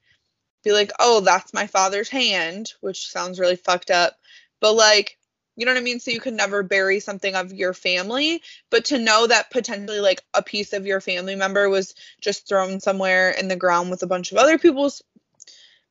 [0.64, 4.18] be like, oh, that's my father's hand, which sounds really fucked up.
[4.60, 5.18] But like,
[5.56, 6.00] you know what I mean?
[6.00, 10.22] So you could never bury something of your family, but to know that potentially like
[10.34, 14.08] a piece of your family member was just thrown somewhere in the ground with a
[14.08, 15.02] bunch of other people's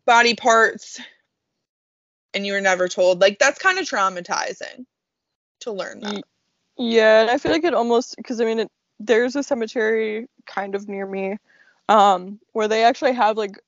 [0.06, 1.00] body parts
[2.32, 4.86] and you were never told, like that's kind of traumatizing
[5.60, 6.22] to learn that.
[6.78, 10.74] Yeah, and I feel like it almost because I mean it, there's a cemetery kind
[10.74, 11.38] of near me,
[11.88, 13.58] um, where they actually have like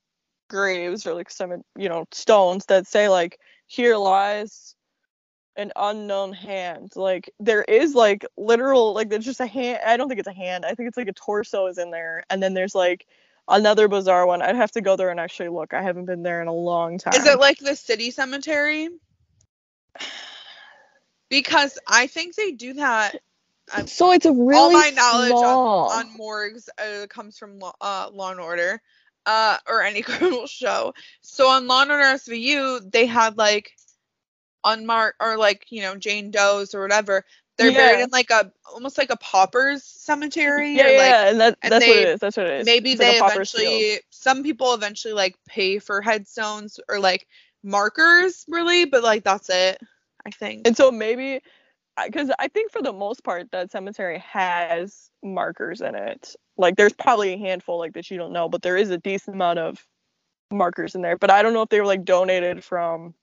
[0.48, 4.74] graves or like some you know stones that say like here lies
[5.56, 6.92] an unknown hand.
[6.94, 9.80] Like there is like literal like there's just a hand.
[9.84, 10.64] I don't think it's a hand.
[10.64, 13.06] I think it's like a torso is in there, and then there's like
[13.48, 14.42] another bizarre one.
[14.42, 15.74] I'd have to go there and actually look.
[15.74, 17.14] I haven't been there in a long time.
[17.14, 18.88] Is it like the city cemetery?
[21.28, 23.22] Because I think they do that.
[23.72, 25.90] I'm- so it's a really all my knowledge small.
[25.90, 28.80] on, on morgues uh, comes from Law, uh, Law and Order,
[29.26, 30.94] uh, or any criminal show.
[31.20, 33.72] So on Law and Order SVU, they had like
[34.64, 37.24] unmarked or like you know Jane Doe's or whatever.
[37.58, 40.74] They're buried in like a almost like a pauper's cemetery.
[40.74, 42.20] yeah, or, like, yeah, and that, and that's what it is.
[42.20, 42.66] That's what it is.
[42.66, 43.30] maybe It's like they field.
[43.30, 47.26] eventually some people eventually like pay for headstones or like
[47.62, 49.78] markers really but like that's it
[50.26, 51.40] i think And so maybe,
[52.04, 56.34] because I think for the most part that cemetery has markers in it.
[56.56, 59.36] Like there's probably a handful like that you don't know, but there is a decent
[59.36, 59.84] amount of
[60.50, 61.16] markers in there.
[61.16, 63.14] But I don't know if they were like donated from,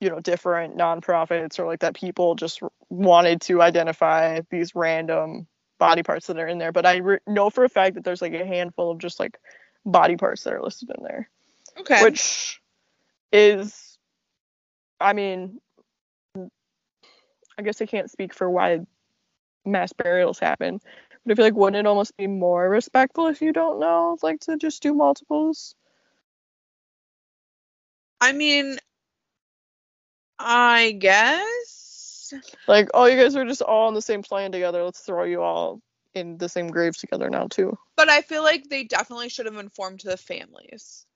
[0.00, 5.46] you know, different nonprofits or like that people just wanted to identify these random
[5.78, 6.72] body parts that are in there.
[6.72, 9.38] But I re- know for a fact that there's like a handful of just like
[9.84, 11.28] body parts that are listed in there
[11.78, 12.60] okay which
[13.32, 13.98] is
[15.00, 15.60] i mean
[17.58, 18.80] i guess i can't speak for why
[19.64, 20.80] mass burials happen
[21.24, 24.40] but i feel like wouldn't it almost be more respectful if you don't know like
[24.40, 25.74] to just do multiples?
[28.20, 28.78] I mean
[30.38, 32.32] i guess.
[32.66, 34.82] Like oh you guys are just all on the same plane together.
[34.82, 35.80] Let's throw you all
[36.14, 37.76] in the same graves together now too.
[37.96, 41.06] But i feel like they definitely should have informed the families.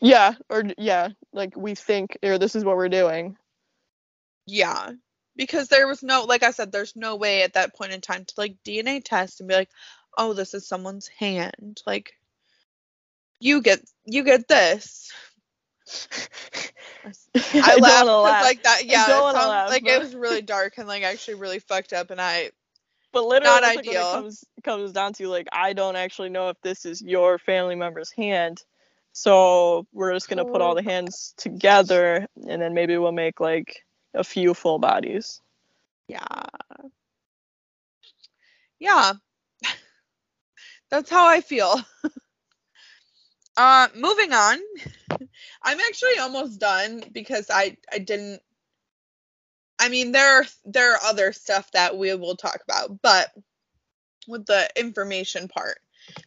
[0.00, 3.36] Yeah or yeah like we think or this is what we're doing.
[4.46, 4.92] Yeah
[5.36, 8.24] because there was no like i said there's no way at that point in time
[8.24, 9.70] to like dna test and be like
[10.18, 12.12] oh this is someone's hand like
[13.40, 15.10] you get you get this
[17.54, 18.44] I, laughed laugh.
[18.44, 18.84] like that.
[18.84, 21.92] Yeah, it sounds laugh, like but- it was really dark and like actually really fucked
[21.92, 22.10] up.
[22.10, 22.50] And I,
[23.12, 26.60] But literally, Not it's like comes comes down to like I don't actually know if
[26.62, 28.62] this is your family member's hand,
[29.12, 30.74] so we're just gonna put all oh.
[30.74, 35.40] the hands together, and then maybe we'll make like a few full bodies.
[36.08, 36.46] yeah,
[38.78, 39.12] yeah,
[40.90, 41.80] that's how I feel.
[43.56, 44.58] uh, moving on.
[45.62, 48.40] I'm actually almost done because I I didn't.
[49.78, 53.32] I mean, there are there are other stuff that we will talk about, but
[54.28, 55.78] with the information part.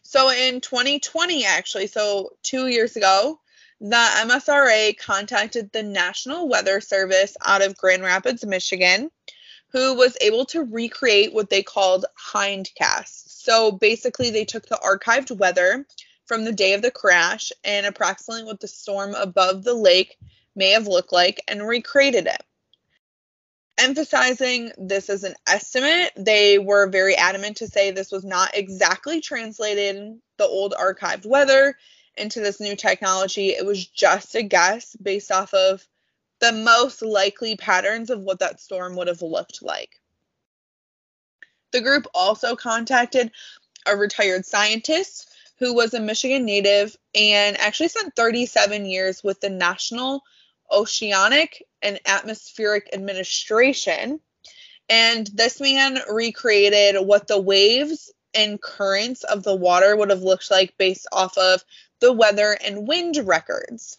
[0.02, 3.40] So in 2020, actually, so two years ago,
[3.80, 9.10] the MSRA contacted the National Weather Service out of Grand Rapids, Michigan,
[9.68, 13.42] who was able to recreate what they called hindcasts.
[13.42, 15.86] So basically, they took the archived weather
[16.24, 20.16] from the day of the crash and approximately what the storm above the lake
[20.54, 22.42] may have looked like and recreated it.
[23.78, 29.20] Emphasizing this as an estimate, they were very adamant to say this was not exactly
[29.20, 31.76] translated the old archived weather
[32.16, 33.50] into this new technology.
[33.50, 35.86] It was just a guess based off of
[36.40, 40.00] the most likely patterns of what that storm would have looked like.
[41.72, 43.30] The group also contacted
[43.86, 49.50] a retired scientist who was a Michigan native and actually spent 37 years with the
[49.50, 50.22] National
[50.70, 54.20] Oceanic and Atmospheric Administration.
[54.88, 60.50] And this man recreated what the waves and currents of the water would have looked
[60.50, 61.64] like based off of
[62.00, 63.98] the weather and wind records.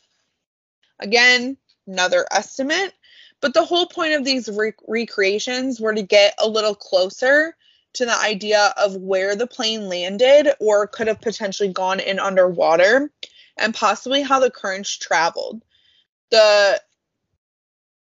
[0.99, 2.93] Again, another estimate,
[3.41, 7.55] but the whole point of these re- recreations were to get a little closer
[7.93, 13.12] to the idea of where the plane landed or could have potentially gone in underwater
[13.57, 15.63] and possibly how the currents traveled.
[16.29, 16.81] The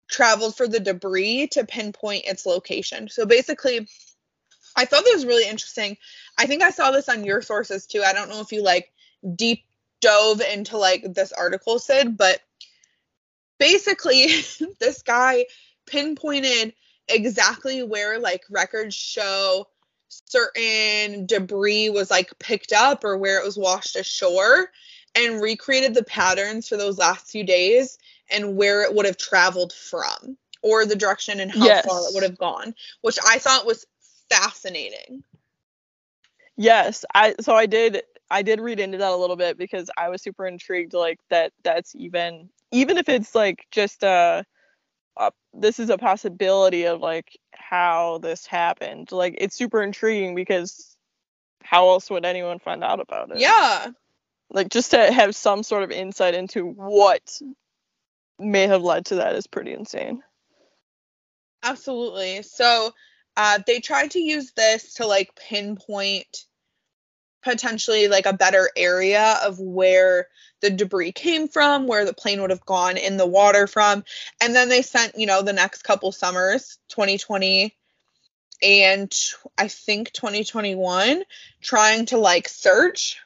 [0.08, 3.08] traveled for the debris to pinpoint its location.
[3.08, 3.88] So basically,
[4.76, 5.96] I thought this was really interesting.
[6.36, 8.02] I think I saw this on your sources too.
[8.02, 8.92] I don't know if you like
[9.36, 9.64] deep
[10.00, 12.40] dove into like this article, said, but
[13.58, 14.26] basically,
[14.80, 15.46] this guy
[15.86, 16.74] pinpointed
[17.08, 19.66] exactly where like records show
[20.08, 24.70] certain debris was like picked up or where it was washed ashore
[25.14, 27.98] and recreated the patterns for those last few days
[28.30, 31.86] and where it would have traveled from or the direction and how yes.
[31.86, 33.86] far it would have gone, which I thought was
[34.28, 35.24] fascinating.
[36.56, 40.08] Yes, I so I did I did read into that a little bit because I
[40.08, 44.44] was super intrigued like that that's even even if it's like just a,
[45.16, 49.10] a this is a possibility of like how this happened.
[49.10, 50.96] Like it's super intriguing because
[51.62, 53.38] how else would anyone find out about it?
[53.38, 53.88] Yeah.
[54.50, 57.40] Like just to have some sort of insight into what
[58.38, 60.22] may have led to that is pretty insane.
[61.62, 62.42] Absolutely.
[62.42, 62.92] So
[63.36, 66.44] uh, they tried to use this to like pinpoint
[67.42, 70.28] potentially like a better area of where
[70.60, 74.04] the debris came from, where the plane would have gone in the water from.
[74.40, 77.74] And then they sent, you know, the next couple summers, 2020
[78.62, 79.14] and
[79.56, 81.22] I think 2021,
[81.62, 83.18] trying to like search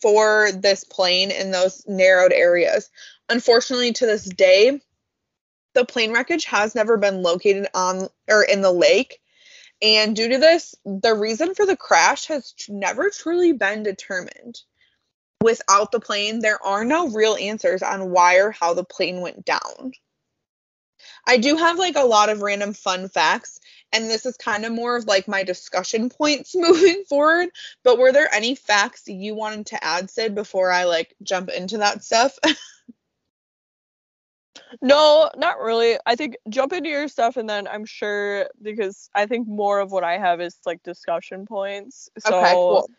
[0.00, 2.90] for this plane in those narrowed areas.
[3.28, 4.80] Unfortunately, to this day,
[5.74, 9.20] the plane wreckage has never been located on or in the lake.
[9.80, 14.60] And due to this, the reason for the crash has never truly been determined.
[15.40, 19.44] Without the plane, there are no real answers on why or how the plane went
[19.44, 19.92] down.
[21.24, 23.60] I do have like a lot of random fun facts,
[23.92, 27.50] and this is kind of more of like my discussion points moving forward.
[27.84, 31.78] But were there any facts you wanted to add, Sid, before I like jump into
[31.78, 32.36] that stuff?
[34.82, 35.98] No, not really.
[36.06, 39.90] I think jump into your stuff and then I'm sure because I think more of
[39.90, 42.08] what I have is like discussion points.
[42.18, 42.90] So okay, cool.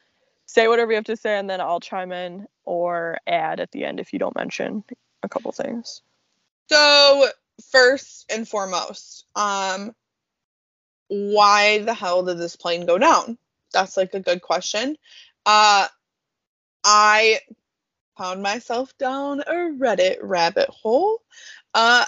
[0.45, 3.85] say whatever you have to say and then I'll chime in or add at the
[3.85, 4.83] end if you don't mention
[5.23, 6.01] a couple things.
[6.69, 7.27] So
[7.71, 9.95] first and foremost, um
[11.07, 13.37] why the hell did this plane go down?
[13.73, 14.97] That's like a good question.
[15.45, 15.87] Uh
[16.83, 17.39] I
[18.19, 21.21] found myself down a Reddit rabbit hole
[21.73, 22.05] uh,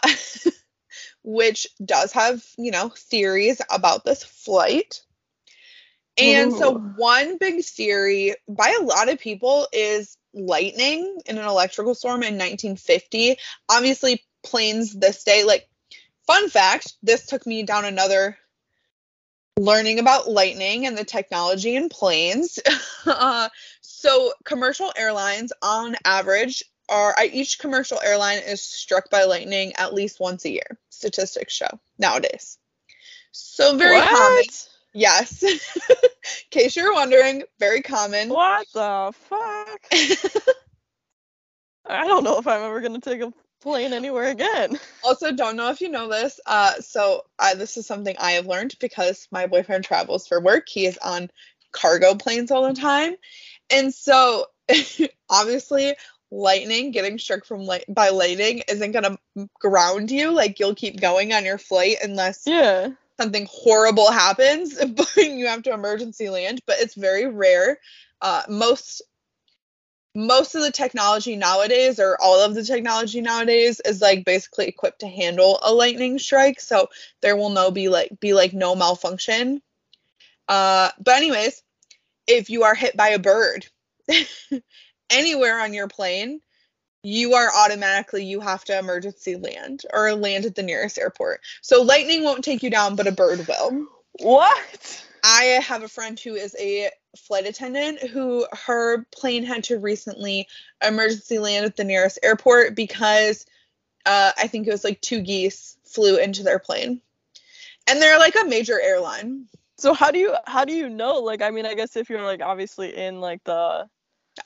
[1.23, 5.01] which does have, you know, theories about this flight.
[6.17, 6.57] And Ooh.
[6.57, 12.23] so, one big theory by a lot of people is lightning in an electrical storm
[12.23, 13.37] in 1950.
[13.69, 15.69] Obviously, planes this day, like,
[16.27, 18.37] fun fact, this took me down another
[19.57, 22.59] learning about lightning and the technology in planes.
[23.05, 23.47] uh,
[24.01, 30.19] so, commercial airlines, on average, are each commercial airline is struck by lightning at least
[30.19, 30.79] once a year.
[30.89, 32.57] Statistics show nowadays.
[33.31, 34.09] So very what?
[34.09, 34.43] common.
[34.93, 35.43] Yes.
[35.43, 35.59] In
[36.49, 38.29] case you're wondering, very common.
[38.29, 39.81] What the fuck?
[41.85, 43.31] I don't know if I'm ever gonna take a
[43.61, 44.79] plane anywhere again.
[45.03, 46.39] Also, don't know if you know this.
[46.47, 50.67] Uh, so uh, this is something I have learned because my boyfriend travels for work.
[50.67, 51.29] He is on
[51.71, 53.15] cargo planes all the time,
[53.71, 54.45] and so
[55.29, 55.95] obviously
[56.31, 59.17] lightning, getting struck from light by lightning isn't gonna
[59.59, 60.31] ground you.
[60.31, 62.89] Like you'll keep going on your flight unless Yeah.
[63.19, 66.59] something horrible happens, but you have to emergency land.
[66.65, 67.79] But it's very rare.
[68.21, 69.01] Uh, most
[70.13, 74.99] most of the technology nowadays, or all of the technology nowadays, is like basically equipped
[74.99, 76.59] to handle a lightning strike.
[76.59, 76.89] So
[77.21, 79.61] there will no be like be like no malfunction.
[80.47, 81.63] Uh, but anyways,
[82.27, 83.67] if you are hit by a bird
[85.09, 86.41] anywhere on your plane,
[87.03, 91.41] you are automatically you have to emergency land or land at the nearest airport.
[91.61, 93.87] So lightning won't take you down, but a bird will.
[94.19, 95.05] What?
[95.23, 100.47] I have a friend who is a flight attendant who her plane had to recently
[100.85, 103.45] emergency land at the nearest airport because
[104.05, 107.01] uh, I think it was like two geese flew into their plane.
[107.87, 109.47] And they're like a major airline.
[109.81, 111.19] So how do you how do you know?
[111.19, 113.87] Like I mean, I guess if you're like obviously in like the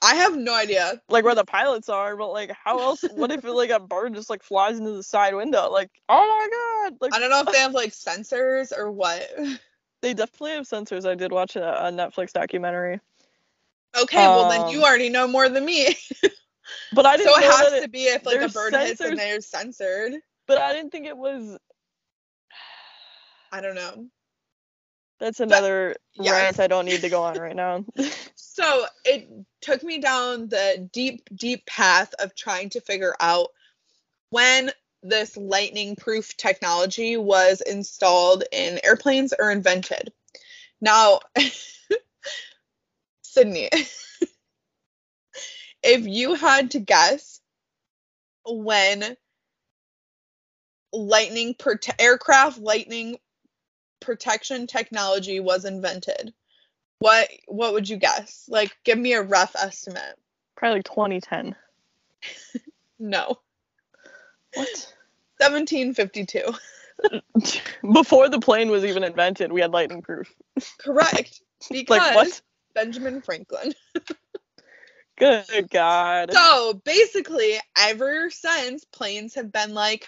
[0.01, 1.01] I have no idea.
[1.09, 3.03] like where the pilots are, but like how else?
[3.11, 5.69] what if like a bird just like flies into the side window?
[5.69, 6.97] Like oh my god!
[7.01, 9.29] Like I don't know if they have like sensors or what.
[10.01, 11.05] they definitely have sensors.
[11.05, 13.01] I did watch a, a Netflix documentary,
[13.97, 15.97] Okay, well then you Um, already know more than me.
[16.93, 19.19] but I didn't so it has to be if like a bird hits sensors- and
[19.19, 20.13] they're censored.
[20.47, 21.57] but I didn't think it was.
[23.51, 24.07] I don't know.
[25.19, 26.31] That's another yes.
[26.31, 27.85] rant I don't need to go on right now.
[28.35, 33.49] So it took me down the deep, deep path of trying to figure out
[34.29, 34.71] when
[35.03, 40.13] this lightning proof technology was installed in airplanes or invented.
[40.79, 41.19] Now,
[43.23, 43.69] Sydney,
[45.83, 47.41] if you had to guess
[48.45, 49.17] when
[50.93, 53.17] lightning prote- aircraft lightning
[54.05, 56.33] protection technology was invented,
[56.99, 58.45] what what would you guess?
[58.47, 60.15] Like give me a rough estimate.
[60.55, 61.55] Probably like 2010.
[62.97, 63.39] No.
[64.53, 64.93] What?
[65.37, 66.53] 1752.
[67.93, 70.33] Before the plane was even invented, we had lightning proof.
[70.77, 71.41] Correct.
[71.69, 72.41] Because Like what?
[72.73, 73.73] Benjamin Franklin.
[75.17, 76.31] Good God.
[76.33, 80.07] So basically, ever since planes have been like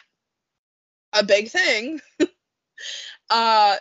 [1.13, 2.01] a big thing,
[3.29, 3.75] uh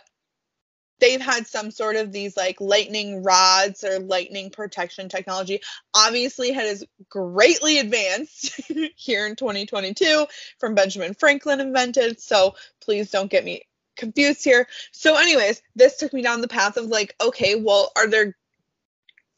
[1.00, 5.60] they've had some sort of these like lightning rods or lightning protection technology.
[5.94, 8.60] Obviously, has greatly advanced
[8.96, 10.26] here in 2022
[10.58, 12.20] from Benjamin Franklin invented.
[12.20, 13.62] So please don't get me
[13.96, 14.66] confused here.
[14.92, 18.36] So, anyways, this took me down the path of like, okay, well, are there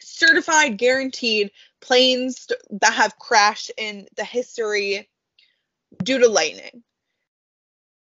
[0.00, 1.50] certified, guaranteed
[1.80, 5.09] planes that have crashed in the history
[6.02, 6.82] due to lightning?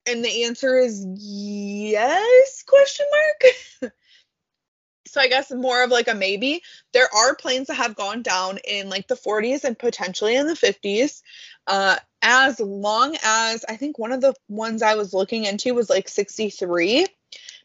[0.08, 3.93] And the answer is yes, question mark.
[5.08, 6.64] so I guess more of like a maybe.
[6.93, 10.54] There are planes that have gone down in like the 40s and potentially in the
[10.54, 11.22] 50s.
[11.68, 15.89] Uh, as long as I think one of the ones I was looking into was
[15.89, 17.06] like 63,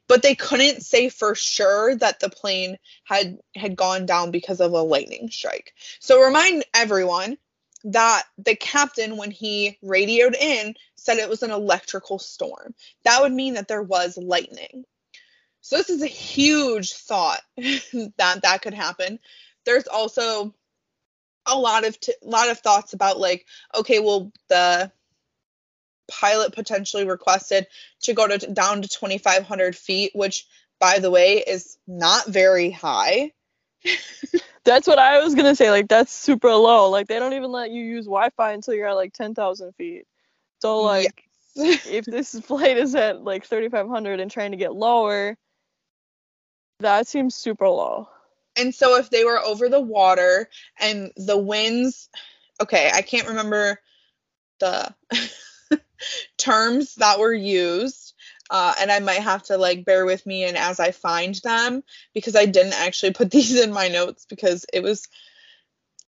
[0.08, 4.72] but they couldn't say for sure that the plane had had gone down because of
[4.72, 5.72] a lightning strike.
[6.00, 7.38] So remind everyone
[7.86, 12.74] that the captain when he radioed in said it was an electrical storm.
[13.04, 14.84] That would mean that there was lightning.
[15.60, 19.18] So this is a huge thought that that could happen.
[19.64, 20.54] There's also
[21.46, 24.90] a lot of t- lot of thoughts about like okay, well the
[26.08, 27.66] pilot potentially requested
[28.02, 30.46] to go to down to 2500 feet, which
[30.80, 33.32] by the way is not very high.
[34.66, 35.70] That's what I was gonna say.
[35.70, 36.90] Like that's super low.
[36.90, 40.06] Like they don't even let you use Wi-Fi until you're at like 10,000 feet.
[40.60, 45.36] So like if this flight is at like 3,500 and trying to get lower,
[46.80, 48.08] that seems super low.
[48.56, 50.48] And so if they were over the water
[50.80, 52.08] and the winds,
[52.60, 53.80] okay, I can't remember
[54.58, 54.94] the
[56.38, 58.05] terms that were used.
[58.50, 61.82] Uh, and I might have to like bear with me and as I find them
[62.14, 65.08] because I didn't actually put these in my notes because it was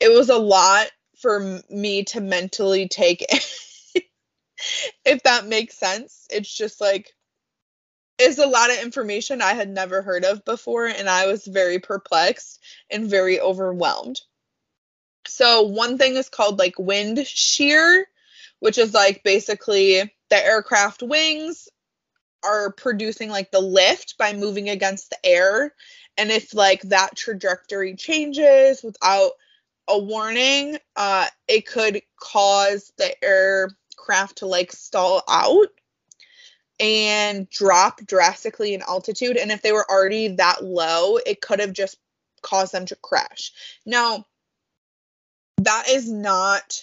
[0.00, 0.88] it was a lot
[1.20, 3.24] for me to mentally take
[5.04, 6.26] if that makes sense.
[6.30, 7.12] It's just like
[8.18, 11.80] it's a lot of information I had never heard of before, and I was very
[11.80, 12.60] perplexed
[12.90, 14.20] and very overwhelmed.
[15.26, 18.06] So, one thing is called like wind shear,
[18.60, 21.68] which is like basically the aircraft wings
[22.44, 25.74] are producing like the lift by moving against the air.
[26.16, 29.32] And if like that trajectory changes without
[29.88, 35.68] a warning, uh, it could cause the aircraft to like stall out
[36.80, 39.36] and drop drastically in altitude.
[39.36, 41.96] And if they were already that low, it could have just
[42.42, 43.52] caused them to crash.
[43.86, 44.26] Now,
[45.58, 46.82] that is not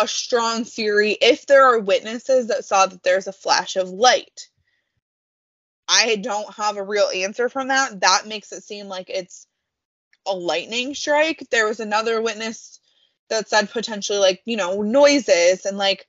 [0.00, 4.48] a strong theory if there are witnesses that saw that there's a flash of light.
[5.88, 8.00] I don't have a real answer from that.
[8.00, 9.46] That makes it seem like it's
[10.26, 11.46] a lightning strike.
[11.50, 12.80] There was another witness
[13.28, 16.06] that said potentially like, you know, noises and like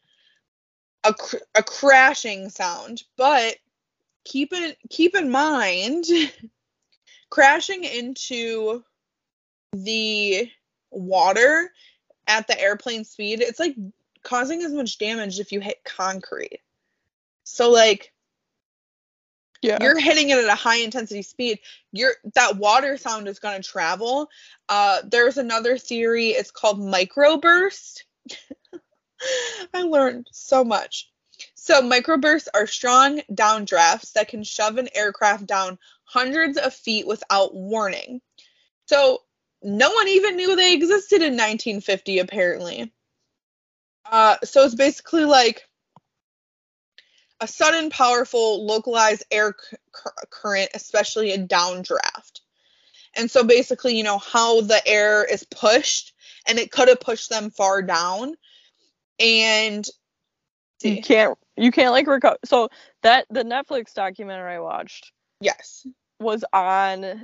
[1.03, 3.03] a, cr- a crashing sound.
[3.17, 3.55] But
[4.23, 6.05] keep it keep in mind
[7.31, 8.83] crashing into
[9.73, 10.49] the
[10.91, 11.71] water
[12.31, 13.75] at the airplane speed, it's like
[14.23, 16.61] causing as much damage if you hit concrete.
[17.43, 18.13] So like
[19.61, 19.77] Yeah.
[19.81, 21.59] you're hitting it at a high intensity speed
[21.91, 24.29] you're that water sound is going to travel
[24.69, 28.03] uh there's another theory it's called microburst
[29.73, 31.09] i learned so much
[31.55, 37.53] so microbursts are strong downdrafts that can shove an aircraft down hundreds of feet without
[37.53, 38.21] warning
[38.85, 39.21] so
[39.63, 42.91] no one even knew they existed in 1950 apparently
[44.11, 45.67] uh so it's basically like
[47.41, 49.77] a sudden, powerful, localized air c-
[50.29, 52.41] current, especially a downdraft.
[53.17, 56.13] And so basically, you know, how the air is pushed,
[56.47, 58.35] and it could have pushed them far down.
[59.19, 59.85] And
[60.81, 62.69] you can't you can't like recover so
[63.03, 65.85] that the netflix documentary i watched yes,
[66.19, 67.23] was on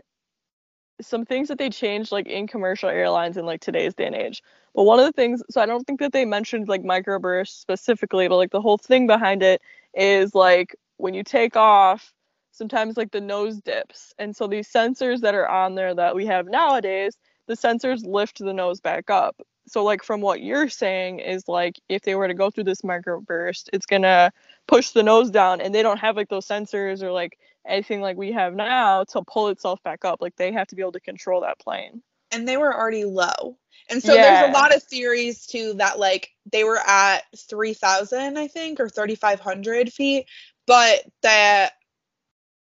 [1.02, 4.42] some things that they changed like in commercial airlines in like today's day and age.
[4.74, 8.28] But one of the things so i don't think that they mentioned like microburst specifically
[8.28, 9.62] but like the whole thing behind it
[9.96, 12.14] is like when you take off
[12.58, 14.14] sometimes like the nose dips.
[14.18, 18.40] And so these sensors that are on there that we have nowadays the sensors lift
[18.40, 19.40] the nose back up.
[19.68, 22.82] So like from what you're saying is like if they were to go through this
[22.82, 24.32] microburst it's gonna
[24.68, 27.38] push the nose down and they don't have like those sensors or like
[27.68, 30.82] anything like we have now to pull itself back up like they have to be
[30.82, 32.02] able to control that plane
[32.32, 33.58] and they were already low.
[33.90, 38.48] And so there's a lot of theories too that like they were at 3,000, I
[38.48, 40.26] think, or 3,500 feet,
[40.66, 41.74] but that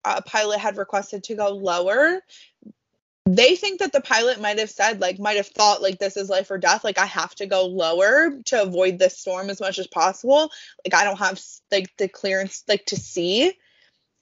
[0.04, 2.20] uh, pilot had requested to go lower.
[3.26, 6.30] They think that the pilot might have said, like, might have thought, like, this is
[6.30, 6.82] life or death.
[6.82, 10.50] Like, I have to go lower to avoid this storm as much as possible.
[10.84, 11.40] Like, I don't have
[11.70, 13.52] like the clearance, like, to see,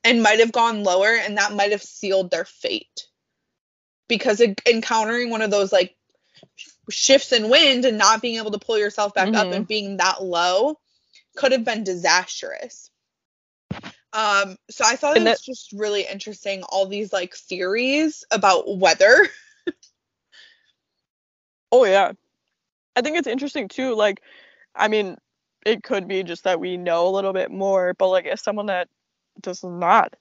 [0.05, 3.07] and might have gone lower, and that might have sealed their fate
[4.09, 5.94] because it, encountering one of those like
[6.90, 9.55] shifts in wind and not being able to pull yourself back up Mhm.
[9.55, 10.78] and being that low
[11.36, 12.90] could have been disastrous.
[14.12, 18.78] Um, so I thought it And was just really interesting all these like theories about
[18.78, 19.28] weather.
[21.70, 22.12] Oh yeah.
[22.96, 24.22] I think it's interesting too, like
[24.74, 25.16] I mean,
[25.66, 28.66] it could be just that we know a little bit more, but like as someone
[28.66, 28.88] that
[29.41, 30.14] does not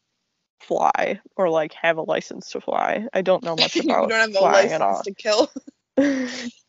[0.59, 4.19] fly or like have a license to fly, I don't know much you about don't
[4.19, 5.03] have a flying at all.
[5.03, 5.49] to kill.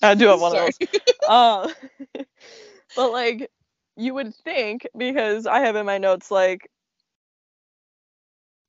[0.03, 0.89] I do have one of those.
[1.27, 1.69] Uh,
[2.97, 3.51] but like
[3.97, 6.71] you would think because I have in my notes like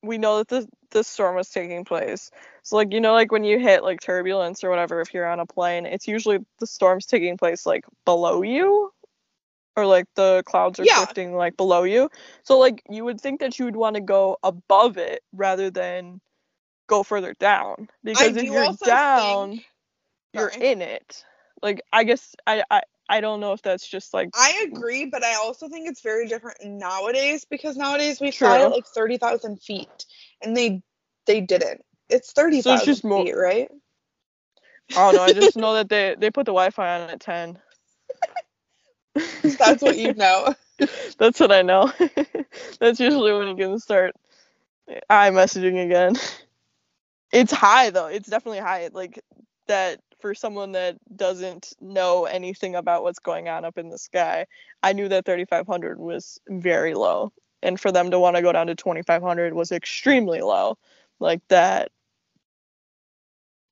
[0.01, 2.31] we know that the the storm was taking place.
[2.63, 5.39] So like you know like when you hit like turbulence or whatever if you're on
[5.39, 8.91] a plane, it's usually the storm's taking place like below you
[9.79, 10.99] or like the clouds are Yeah.
[10.99, 12.09] shifting like below you.
[12.43, 16.21] So like you would think that you would want to go above it rather than
[16.87, 19.65] go further down because if do you're down think-
[20.33, 21.23] you're in it.
[21.61, 25.23] Like I guess I I I don't know if that's just like I agree, but
[25.23, 29.61] I also think it's very different nowadays because nowadays we fly at like thirty thousand
[29.61, 30.05] feet,
[30.43, 30.81] and they
[31.25, 31.81] they didn't.
[32.09, 33.69] It's thirty thousand more- feet, right?
[34.91, 35.23] I don't know.
[35.23, 37.59] I just know that they they put the Wi-Fi on at ten.
[39.57, 40.53] That's what you know.
[41.17, 41.91] That's what I know.
[42.79, 44.15] That's usually when you can start
[45.09, 46.15] iMessaging again.
[47.31, 48.07] It's high though.
[48.07, 48.89] It's definitely high.
[48.93, 49.19] Like
[49.67, 54.45] that for someone that doesn't know anything about what's going on up in the sky.
[54.83, 58.67] I knew that 3500 was very low, and for them to want to go down
[58.67, 60.77] to 2500 was extremely low.
[61.19, 61.91] Like that.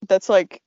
[0.08, 0.62] That's like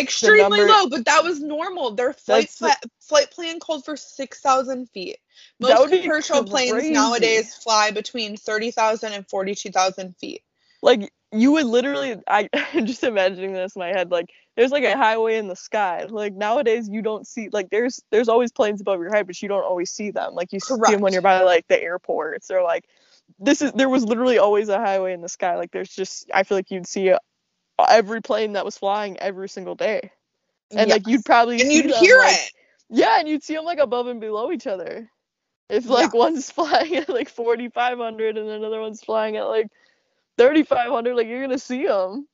[0.00, 1.92] Extremely number- low, but that was normal.
[1.92, 5.18] Their flight pla- flight plan called for six thousand feet.
[5.60, 10.42] Most commercial planes nowadays fly between 30,000 and 42,000 feet.
[10.82, 14.84] like you would literally I I'm just imagining this in my head like there's like
[14.84, 18.80] a highway in the sky like nowadays you don't see like there's there's always planes
[18.80, 21.20] above your head but you don't always see them like you see them when you're
[21.22, 22.84] by like the airports or like
[23.38, 26.44] this is there was literally always a highway in the sky like there's just I
[26.44, 27.18] feel like you'd see uh
[27.88, 30.10] every plane that was flying every single day
[30.70, 32.52] and like you'd probably and you'd them, hear like- it.
[32.90, 35.10] yeah, and you'd see them like above and below each other.
[35.68, 39.68] If like one's flying at like 4,500 and another one's flying at like
[40.38, 42.26] 3,500, like you're gonna see them.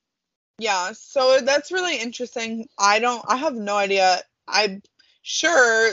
[0.58, 2.68] Yeah, so that's really interesting.
[2.78, 4.82] I don't I have no idea I'm
[5.22, 5.92] sure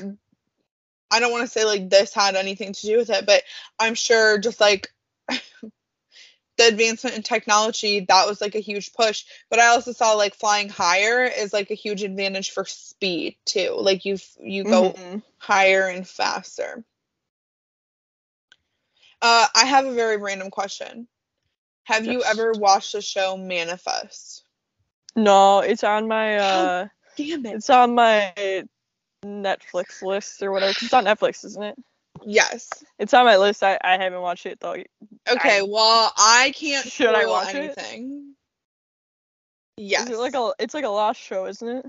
[1.09, 3.43] I don't want to say like this had anything to do with it, but
[3.79, 4.89] I'm sure just like
[6.61, 9.25] the advancement in technology, that was like a huge push.
[9.49, 13.75] But I also saw like flying higher is like a huge advantage for speed too.
[13.77, 15.23] Like you you go Mhm.
[15.39, 16.83] higher and faster.
[19.21, 21.07] Uh, I have a very random question.
[21.83, 24.43] Have you ever watched the show Manifest?
[25.15, 26.87] No, it's on my uh
[27.17, 27.55] Damn it.
[27.55, 28.33] it's on my
[29.25, 31.77] Netflix list or whatever It's on Netflix, isn't it?
[32.25, 32.69] Yes.
[32.99, 33.63] It's on my list.
[33.63, 34.75] I, I haven't watched it though.
[35.29, 37.57] Okay, I- well, I can't Should I watch it?
[37.57, 38.33] anything.
[39.77, 40.03] Yes.
[40.03, 41.85] Is it like a it's like a lost show, isn't it?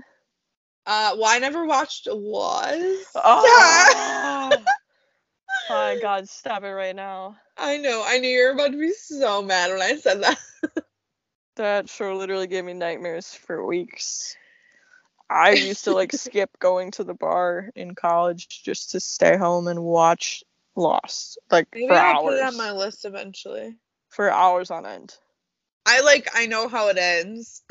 [0.85, 3.05] uh, well, I never watched Was.
[3.15, 4.51] Oh,
[5.69, 7.37] my god, stop it right now.
[7.57, 8.03] I know.
[8.05, 10.39] I knew you were about to be so mad when I said that.
[11.55, 14.35] That show literally gave me nightmares for weeks.
[15.33, 19.67] I used to like skip going to the bar in college just to stay home
[19.67, 20.43] and watch
[20.75, 23.75] Lost, like Maybe for I'll hours, put it on my list eventually.
[24.09, 25.15] for hours on end.
[25.85, 26.29] I like.
[26.33, 27.61] I know how it ends.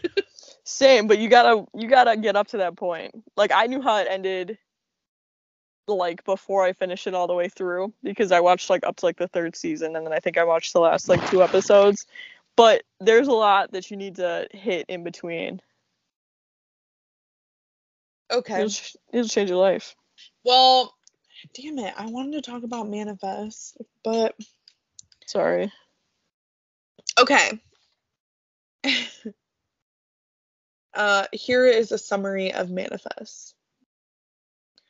[0.64, 3.14] Same, but you gotta you gotta get up to that point.
[3.36, 4.56] Like I knew how it ended,
[5.86, 9.06] like before I finished it all the way through because I watched like up to
[9.06, 12.06] like the third season and then I think I watched the last like two episodes.
[12.56, 15.60] But there's a lot that you need to hit in between.
[18.30, 18.62] Okay.
[18.62, 19.94] It'll, it'll change your life.
[20.44, 20.94] Well,
[21.54, 21.94] damn it.
[21.96, 24.34] I wanted to talk about Manifest, but
[25.26, 25.72] Sorry.
[27.18, 27.60] okay.
[30.94, 33.54] uh, here is a summary of Manifest.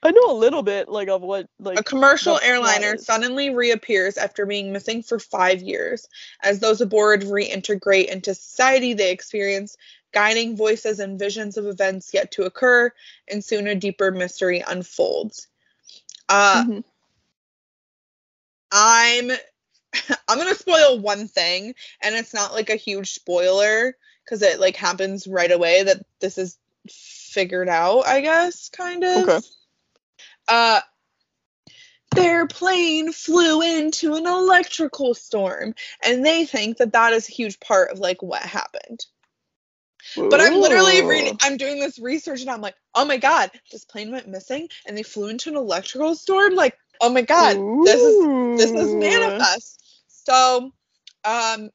[0.01, 4.47] I know a little bit like of what like A commercial airliner suddenly reappears after
[4.47, 6.07] being missing for five years.
[6.41, 9.77] As those aboard reintegrate into society, they experience
[10.13, 12.93] guiding voices and visions of events yet to occur,
[13.29, 15.49] and soon a deeper mystery unfolds.
[16.29, 16.85] Uh, Mhm.
[18.71, 19.31] I'm
[20.29, 24.77] I'm gonna spoil one thing, and it's not like a huge spoiler because it like
[24.77, 29.29] happens right away that this is figured out, I guess, kind of.
[29.29, 29.47] Okay.
[30.49, 30.81] Uh
[32.15, 37.61] their plane flew into an electrical storm, and they think that that is a huge
[37.61, 39.07] part of like what happened.
[40.17, 41.09] But I'm literally Ooh.
[41.09, 44.69] reading, I'm doing this research, and I'm like, oh my god, this plane went missing,
[44.87, 46.55] and they flew into an electrical storm.
[46.55, 49.85] Like, oh my god, this is this is manifest.
[50.09, 50.73] So,
[51.25, 51.71] um,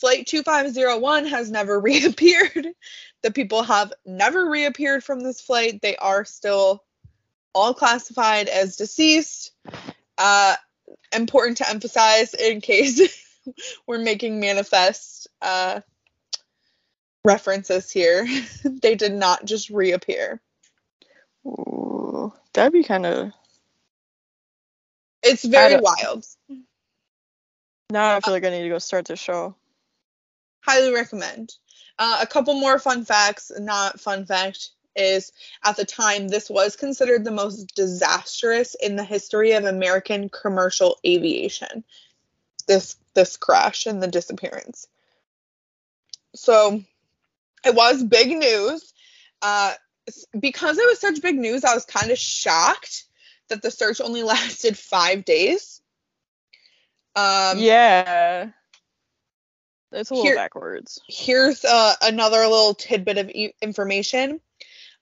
[0.00, 2.68] flight 2501 has never reappeared.
[3.22, 5.80] The people have never reappeared from this flight.
[5.82, 6.82] They are still
[7.54, 9.52] all classified as deceased.
[10.16, 10.54] Uh,
[11.14, 13.00] important to emphasize in case
[13.86, 15.80] we're making manifest uh,
[17.24, 18.26] references here.
[18.64, 20.40] they did not just reappear.
[21.46, 23.32] Ooh, that'd be kind of.
[25.22, 26.26] It's very wild.
[27.90, 29.54] Now I feel like I need to go start the show.
[30.60, 31.54] highly recommend.
[31.98, 35.32] Uh, a couple more fun facts, not fun fact, is
[35.64, 40.96] at the time this was considered the most disastrous in the history of American commercial
[41.06, 41.84] aviation.
[42.66, 44.86] This this crash and the disappearance.
[46.34, 46.82] So
[47.64, 48.92] it was big news.
[49.42, 49.74] Uh,
[50.38, 53.04] because it was such big news, I was kind of shocked
[53.48, 55.80] that the search only lasted five days.
[57.16, 58.50] Um, yeah.
[59.92, 61.00] That's a little here- backwards.
[61.08, 64.40] here's uh, another little tidbit of e- information.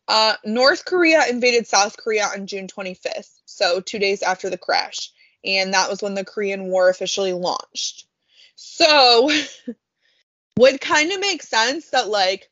[0.06, 5.12] Uh, North Korea invaded South Korea on June 25th, so two days after the crash,
[5.44, 8.06] and that was when the Korean War officially launched.
[8.56, 9.30] So,
[10.58, 12.50] would kind of make sense that like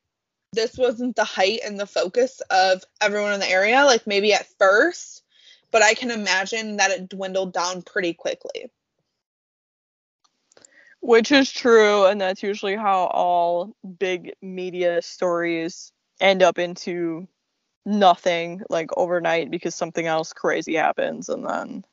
[0.52, 4.46] this wasn't the height and the focus of everyone in the area, like maybe at
[4.58, 5.22] first,
[5.72, 8.70] but I can imagine that it dwindled down pretty quickly.
[11.00, 17.28] Which is true, and that's usually how all big media stories end up into
[17.84, 21.84] nothing like overnight because something else crazy happens and then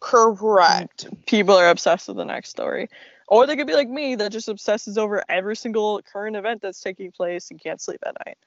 [0.00, 1.08] Correct.
[1.26, 2.88] people are obsessed with the next story.
[3.30, 6.80] Or they could be like me that just obsesses over every single current event that's
[6.80, 8.38] taking place and can't sleep at night.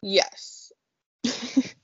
[0.00, 0.72] Yes.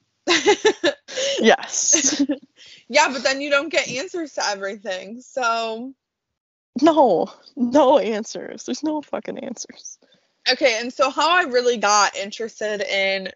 [1.43, 2.23] Yes.
[2.89, 5.21] yeah, but then you don't get answers to everything.
[5.21, 5.93] So,
[6.81, 8.65] no, no answers.
[8.65, 9.99] There's no fucking answers.
[10.51, 13.29] okay, and so how I really got interested in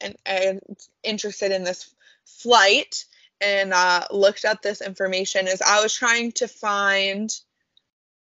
[0.00, 0.60] and, and
[1.02, 1.92] interested in this
[2.24, 3.04] flight
[3.40, 7.34] and uh, looked at this information is I was trying to find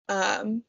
[0.10, 0.64] um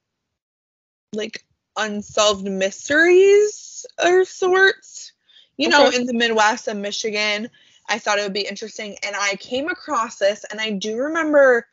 [1.14, 1.44] like
[1.76, 5.12] unsolved mysteries or sorts,
[5.56, 7.50] you know, in the Midwest and Michigan.
[7.88, 8.96] I thought it would be interesting.
[9.02, 11.66] And I came across this, and I do remember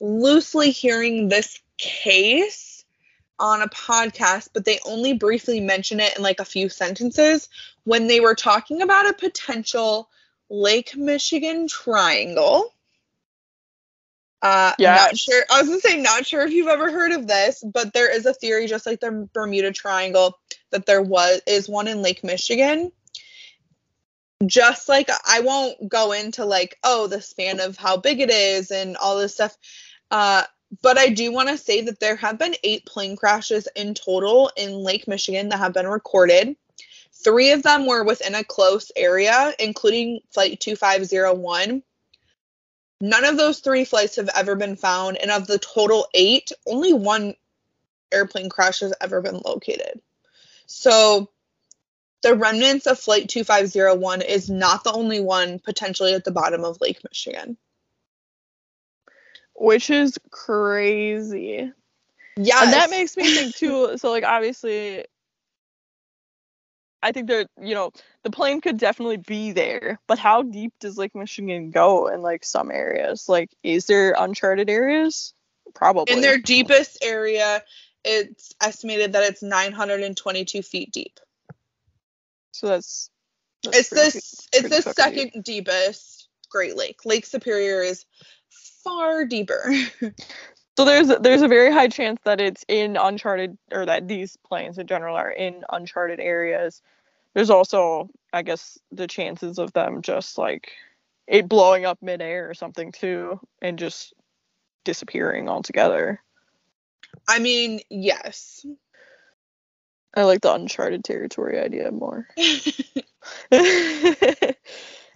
[0.00, 2.84] loosely hearing this case
[3.38, 7.48] on a podcast, but they only briefly mention it in like a few sentences
[7.84, 10.08] when they were talking about a potential
[10.50, 12.73] Lake Michigan triangle.
[14.44, 15.42] Uh, not sure.
[15.50, 18.26] I was gonna say not sure if you've ever heard of this, but there is
[18.26, 20.38] a theory, just like the Bermuda Triangle,
[20.70, 22.92] that there was is one in Lake Michigan.
[24.44, 28.70] Just like I won't go into like oh the span of how big it is
[28.70, 29.56] and all this stuff,
[30.10, 30.42] uh,
[30.82, 34.50] but I do want to say that there have been eight plane crashes in total
[34.58, 36.54] in Lake Michigan that have been recorded.
[37.14, 41.82] Three of them were within a close area, including Flight 2501.
[43.00, 46.92] None of those three flights have ever been found, and of the total eight, only
[46.92, 47.34] one
[48.12, 50.00] airplane crash has ever been located.
[50.66, 51.28] So
[52.22, 56.80] the remnants of Flight 2501 is not the only one potentially at the bottom of
[56.80, 57.58] Lake Michigan.
[59.54, 61.70] Which is crazy.
[62.36, 63.98] Yeah, And that makes me think too.
[63.98, 65.04] So like obviously,
[67.04, 67.92] I think that you know
[68.22, 72.44] the plane could definitely be there, but how deep does Lake Michigan go in like
[72.44, 73.28] some areas?
[73.28, 75.34] Like, is there uncharted areas?
[75.74, 76.14] Probably.
[76.14, 77.62] in their deepest area,
[78.04, 81.20] it's estimated that it's 922 feet deep.
[82.52, 83.10] so that's.
[83.62, 84.16] that's It's pretty- this.
[84.16, 87.00] It's pretty the fucking second deepest Great Lake.
[87.04, 88.06] Lake Superior is
[88.82, 89.72] far deeper.
[90.76, 94.76] So there's there's a very high chance that it's in uncharted or that these planes
[94.78, 96.82] in general are in uncharted areas.
[97.34, 100.70] There's also, I guess, the chances of them just like
[101.26, 104.14] it blowing up midair or something too, and just
[104.84, 106.20] disappearing altogether.
[107.28, 108.64] I mean, yes.
[110.14, 112.28] I like the uncharted territory idea more.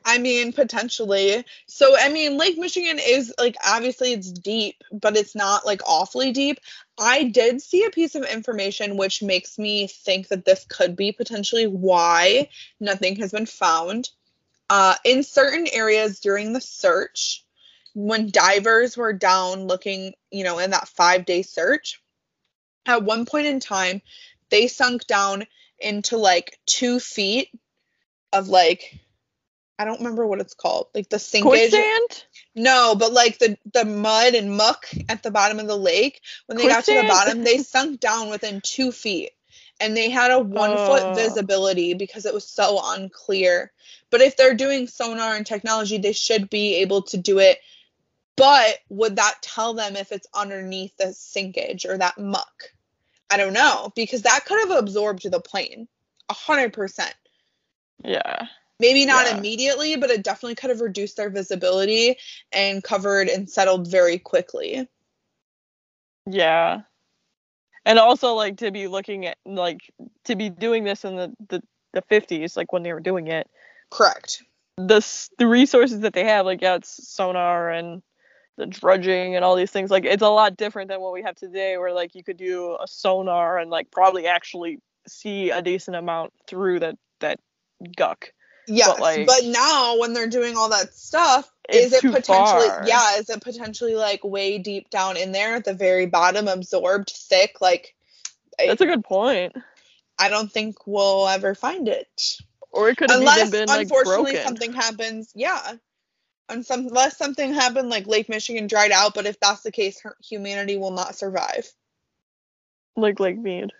[0.08, 1.44] I mean, potentially.
[1.66, 6.32] So, I mean, Lake Michigan is like obviously it's deep, but it's not like awfully
[6.32, 6.60] deep.
[6.98, 11.12] I did see a piece of information which makes me think that this could be
[11.12, 12.48] potentially why
[12.80, 14.08] nothing has been found.
[14.70, 17.44] Uh, in certain areas during the search,
[17.94, 22.00] when divers were down looking, you know, in that five day search,
[22.86, 24.00] at one point in time,
[24.48, 25.46] they sunk down
[25.78, 27.50] into like two feet
[28.32, 28.98] of like
[29.78, 31.42] I don't remember what it's called, like the sinkage.
[31.42, 32.24] Quicksand?
[32.54, 36.20] No, but like the the mud and muck at the bottom of the lake.
[36.46, 39.30] When they got to the bottom, they sunk down within two feet,
[39.80, 40.76] and they had a one Oh.
[40.86, 43.70] foot visibility because it was so unclear.
[44.10, 47.58] But if they're doing sonar and technology, they should be able to do it.
[48.36, 52.72] But would that tell them if it's underneath the sinkage or that muck?
[53.30, 55.86] I don't know because that could have absorbed the plane,
[56.28, 57.14] a hundred percent.
[58.02, 58.46] Yeah.
[58.80, 59.36] Maybe not Yeah.
[59.38, 62.16] immediately, but it definitely could have reduced their visibility
[62.52, 64.88] and covered and settled very quickly.
[66.26, 66.82] Yeah.
[67.84, 69.80] And also like to be looking at like
[70.24, 71.62] to be doing this in the the,
[71.94, 73.48] the 50s like when they were doing it
[73.90, 74.42] Correct.
[74.76, 75.00] the
[75.38, 78.02] the resources that they have like yeah it's sonar and
[78.58, 81.34] the drudging and all these things like it's a lot different than what we have
[81.36, 85.96] today where like you could do a sonar and like probably actually see a decent
[85.96, 87.40] amount through that that
[87.96, 88.32] guck
[88.68, 88.88] Yes.
[88.98, 92.84] But, like- now when they're doing all that stuff, is it potentially far.
[92.86, 97.10] yeah, is it potentially like way deep down in there at the very bottom, absorbed
[97.10, 97.60] thick?
[97.60, 97.94] Like
[98.58, 99.56] that's a good point
[100.18, 102.08] I don't think we'll ever find it.
[102.72, 105.72] or it could have unless even been like unfortunately something happens yeah
[106.48, 110.02] and some, unless something happened like lake michigan dried out but if that's the case
[110.22, 111.70] humanity will not survive
[112.96, 113.70] like lake mead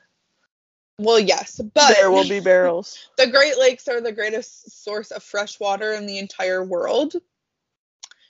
[0.99, 3.09] well yes but there will be barrels.
[3.17, 7.15] the great lakes are the greatest source of fresh water in the entire world.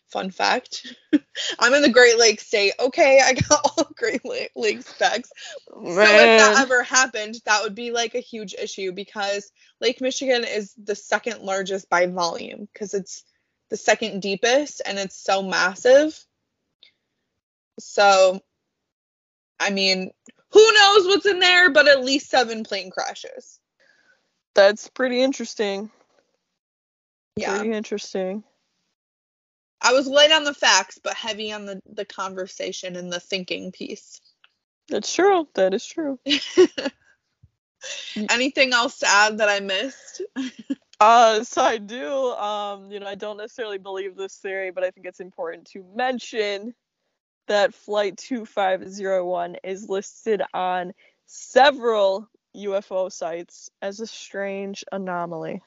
[0.09, 0.87] Fun fact.
[1.59, 2.73] I'm in the great lakes state.
[2.81, 5.31] Okay i got all great La- lakes facts.
[5.69, 9.51] So if that ever happened, that would be like a huge issue because
[9.81, 13.25] Lake Michigan is the second largest by volume because it's
[13.69, 16.19] the second deepest and it's so massive.
[17.79, 18.41] So,
[19.61, 20.11] I mean,
[20.51, 23.61] who knows what's in there, but at least seven plane crashes.
[24.55, 25.91] that's pretty interesting
[27.37, 27.57] Yeah.
[27.57, 28.43] pretty interesting
[29.81, 33.71] I was light on the facts, but heavy on the, the conversation and the thinking
[33.71, 34.21] piece.
[34.89, 35.47] That's true.
[35.55, 36.19] That is true.
[38.31, 40.23] Anything else to add that I missed?
[41.01, 42.13] Uh, so I do.
[42.33, 45.85] Um, you know, I don't necessarily believe this theory, but I think it's important to
[45.95, 46.75] mention
[47.49, 50.93] that Flight 2501 is listed on
[51.27, 55.63] several UFO sites as a strange anomaly.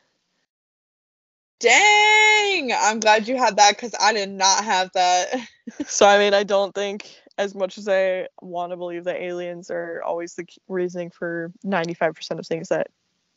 [1.60, 2.72] Dang!
[2.74, 5.34] I'm glad you had that because I did not have that.
[5.86, 7.08] So I mean, I don't think
[7.38, 12.40] as much as I want to believe that aliens are always the reasoning for 95%
[12.40, 12.88] of things that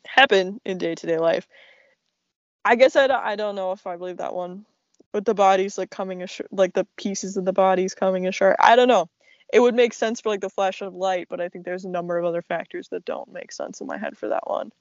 [0.04, 1.46] happen in day-to-day life.
[2.64, 4.66] I guess I don't, I don't know if I believe that one.
[5.14, 8.56] With the bodies like coming ashore, like the pieces of the bodies coming ashore.
[8.60, 9.08] I don't know.
[9.52, 11.90] It would make sense for like the flash of light, but I think there's a
[11.90, 14.72] number of other factors that don't make sense in my head for that one.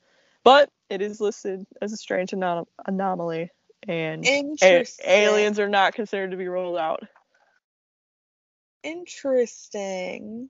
[0.44, 3.52] But it is listed as a strange anom- anomaly,
[3.88, 7.04] and a- aliens are not considered to be ruled out.
[8.84, 10.50] Interesting.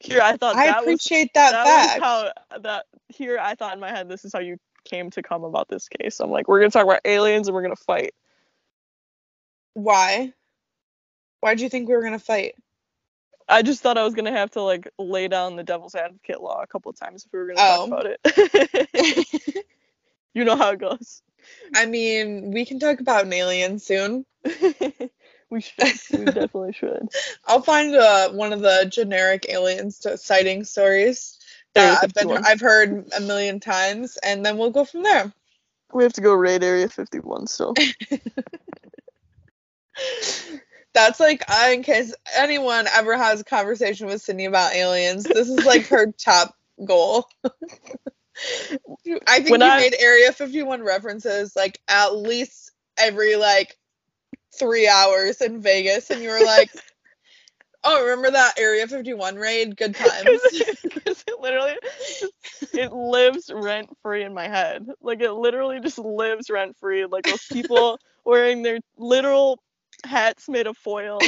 [0.00, 2.02] Here, I thought I that was appreciate that, that fact.
[2.02, 5.44] how that here I thought in my head this is how you came to come
[5.44, 6.20] about this case.
[6.20, 8.14] I'm like, we're gonna talk about aliens and we're gonna fight.
[9.74, 10.32] Why?
[11.40, 12.54] Why do you think we were gonna fight?
[13.48, 16.62] I just thought I was gonna have to like lay down the devil's advocate law
[16.62, 17.86] a couple of times if we were gonna Oh.
[17.86, 19.26] talk about it.
[20.34, 21.22] you know how it goes.
[21.74, 24.26] I mean, we can talk about an alien soon.
[25.50, 26.00] we should.
[26.12, 27.08] We definitely should.
[27.46, 31.35] I'll find uh, one of the generic alien st- sighting stories
[31.76, 35.32] That I've been I've heard a million times, and then we'll go from there.
[35.92, 37.74] We have to go raid Area 51 still.
[40.94, 45.24] That's like in case anyone ever has a conversation with Sydney about aliens.
[45.24, 46.54] This is like her top
[46.84, 47.28] goal.
[47.44, 53.76] I think When you I- made Area 51 references like at least every like
[54.58, 56.70] three hours in Vegas, and you were like,
[57.86, 59.76] "Oh, remember that Area 51 raid?
[59.76, 60.40] Good times."
[60.82, 61.74] Because it literally
[62.72, 64.86] it lives rent free in my head.
[65.00, 67.06] Like it literally just lives rent free.
[67.06, 69.60] Like those people wearing their literal
[70.04, 71.20] hats made of foil,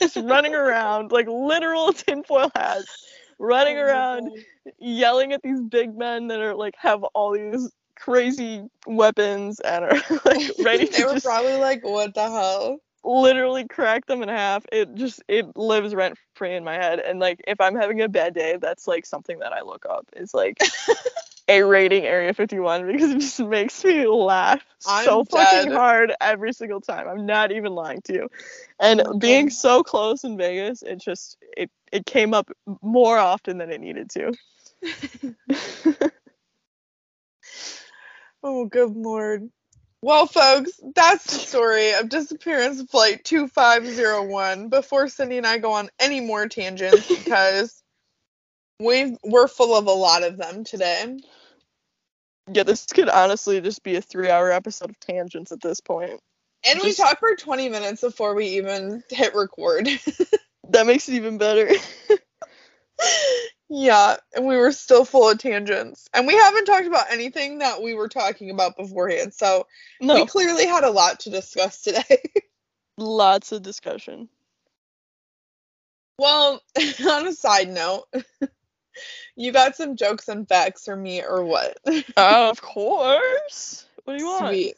[0.00, 3.06] just running around, like literal tinfoil hats,
[3.38, 4.72] running Oh around, God.
[4.78, 10.00] yelling at these big men that are like have all these crazy weapons and are
[10.24, 14.28] like ready they to were just probably like, "What the hell?" Literally crack them in
[14.28, 14.66] half.
[14.72, 17.00] It just it lives rent free in my head.
[17.00, 20.06] And like if I'm having a bad day, that's like something that I look up.
[20.16, 20.58] Is like
[21.48, 25.72] a rating Area 51 because it just makes me laugh so I'm fucking dead.
[25.72, 27.08] hard every single time.
[27.08, 28.28] I'm not even lying to you.
[28.80, 32.50] And my being so close in Vegas, it just it it came up
[32.82, 34.32] more often than it needed to.
[38.42, 39.50] Oh, good lord.
[40.06, 44.68] Well, folks, that's the story of disappearance flight 2501.
[44.68, 47.82] Before Cindy and I go on any more tangents, because
[48.78, 51.18] we we're full of a lot of them today.
[52.52, 56.20] yeah, this could honestly just be a three hour episode of tangents at this point.
[56.64, 59.88] And we talked for 20 minutes before we even hit record.
[60.70, 61.68] That makes it even better.
[63.68, 66.08] yeah, and we were still full of tangents.
[66.14, 69.34] And we haven't talked about anything that we were talking about beforehand.
[69.34, 69.66] So
[70.00, 72.22] no, we clearly had a lot to discuss today.
[72.96, 74.28] lots of discussion.
[76.18, 76.62] Well,
[77.08, 78.04] on a side note,
[79.36, 81.76] you got some jokes and facts for me or what?
[82.16, 83.84] Oh, of course.
[84.04, 84.46] What do you want?
[84.48, 84.76] Sweet.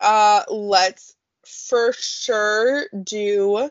[0.00, 1.14] Uh, let's
[1.44, 3.70] for sure do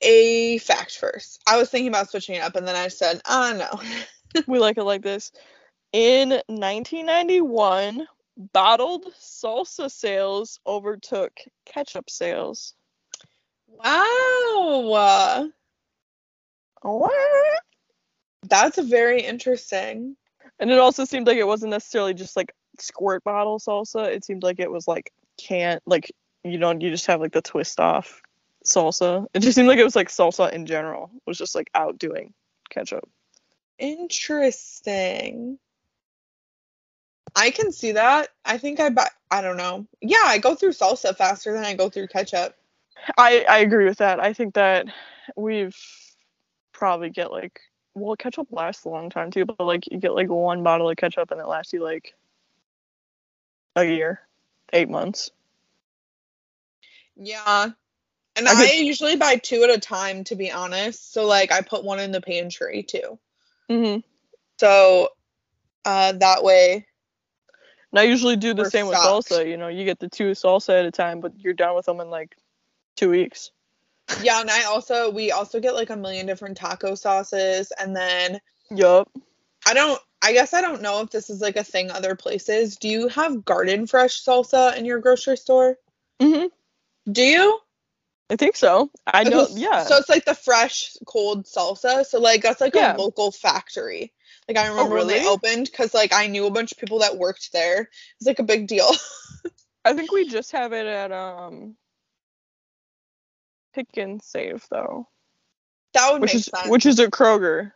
[0.00, 1.40] a fact first.
[1.46, 3.80] I was thinking about switching it up and then I said, uh no.
[4.46, 5.32] We like it like this.
[5.92, 8.06] In 1991,
[8.52, 11.32] bottled salsa sales overtook
[11.66, 12.74] ketchup sales.
[13.68, 15.48] wow.
[16.82, 17.60] What?
[18.48, 20.16] That's very interesting.
[20.58, 24.06] And it also seemed like it wasn't necessarily just like squirt bottle salsa.
[24.06, 26.12] It seemed like it was like can't like
[26.44, 28.20] you don't you just have like the twist off
[28.64, 29.26] salsa.
[29.34, 32.32] It just seemed like it was like salsa in general was just like outdoing
[32.70, 33.08] ketchup.
[33.78, 35.58] Interesting.
[37.34, 38.28] I can see that.
[38.44, 39.86] I think I buy, I don't know.
[40.00, 42.56] Yeah, I go through salsa faster than I go through ketchup.
[43.16, 44.20] I I agree with that.
[44.20, 44.86] I think that
[45.36, 45.76] we've
[46.72, 47.60] probably get like
[47.94, 50.96] well ketchup lasts a long time too, but like you get like one bottle of
[50.96, 52.14] ketchup and it lasts you like
[53.76, 54.20] a year,
[54.72, 55.30] eight months.
[57.16, 57.70] Yeah.
[58.40, 61.12] And I I, could- usually buy two at a time, to be honest.
[61.12, 63.18] So, like, I put one in the pantry too.
[63.70, 64.00] Mm-hmm.
[64.58, 65.08] So,
[65.84, 66.86] uh, that way,
[67.92, 69.48] And I usually do the same with salsa.
[69.48, 72.00] You know, you get the two salsa at a time, but you're done with them
[72.00, 72.36] in like
[72.96, 73.50] two weeks.
[74.22, 74.40] yeah.
[74.40, 77.72] And I also, we also get like a million different taco sauces.
[77.78, 79.08] And then Yup.
[79.66, 82.76] I don't, I guess I don't know if this is like a thing other places.
[82.76, 85.76] Do you have garden fresh salsa in your grocery store?
[86.20, 86.46] hmm
[87.10, 87.58] Do you?
[88.30, 88.90] I think so.
[89.06, 89.48] I know.
[89.50, 89.84] Yeah.
[89.84, 92.06] So it's like the fresh cold salsa.
[92.06, 92.96] So like that's like Yeah.
[92.96, 94.12] a local factory.
[94.48, 97.18] Like I remember when they opened because like I knew a bunch of people that
[97.18, 97.88] worked there.
[98.18, 98.88] It's like a big deal.
[99.84, 101.76] I think we just have it at um
[103.74, 105.08] Pick 'n Save though,
[105.94, 106.68] that would which make is sense.
[106.70, 107.72] which is a Kroger.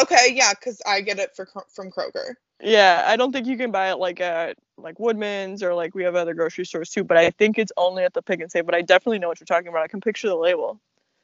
[0.00, 2.34] Okay, yeah, because I get it for from Kroger.
[2.62, 6.04] Yeah, I don't think you can buy it like at like Woodman's or like we
[6.04, 8.66] have other grocery stores too, but I think it's only at the Pick 'n Save.
[8.66, 9.82] But I definitely know what you're talking about.
[9.82, 10.80] I can picture the label.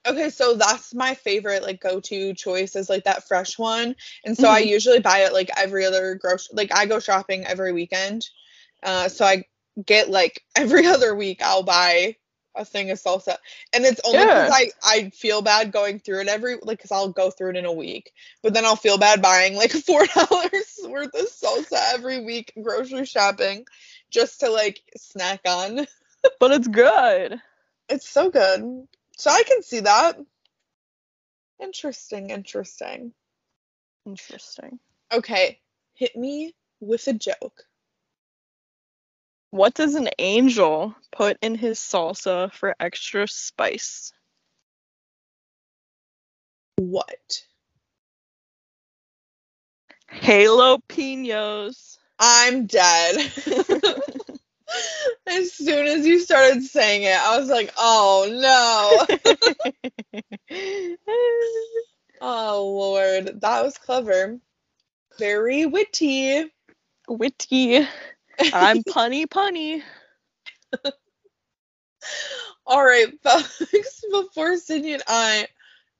[0.06, 3.94] Okay, so that's my favorite like go-to choice is like that fresh one.
[4.24, 7.72] And so I usually buy it like every other grocery like I go shopping every
[7.72, 8.28] weekend.
[8.82, 9.44] Uh so I
[9.86, 12.16] get like every other week I'll buy
[12.54, 13.36] a thing of salsa.
[13.72, 14.28] And it's only Yeah.
[14.28, 17.56] cuz I I feel bad going through it every like cuz I'll go through it
[17.56, 18.12] in a week.
[18.42, 23.66] But then I'll feel bad buying like $4 worth of salsa every week grocery shopping
[24.10, 25.86] just to like snack on.
[26.38, 27.40] But it's good.
[27.88, 28.88] It's so good.
[29.16, 30.18] So I can see that.
[31.60, 33.14] Interesting, interesting.
[34.06, 34.80] Interesting.
[35.12, 35.60] Okay,
[35.94, 37.66] hit me with a joke.
[39.52, 44.14] What does an angel put in his salsa for extra spice?
[46.76, 47.44] What?
[50.08, 51.98] Halo pinos.
[52.18, 53.16] I'm dead.
[55.26, 59.06] as soon as you started saying it, I was like, oh
[60.48, 60.56] no.
[62.22, 64.38] oh lord, that was clever.
[65.18, 66.50] Very witty.
[67.06, 67.86] Witty.
[68.52, 69.82] I'm punny punny.
[72.66, 75.48] All right, folks, before Sydney and I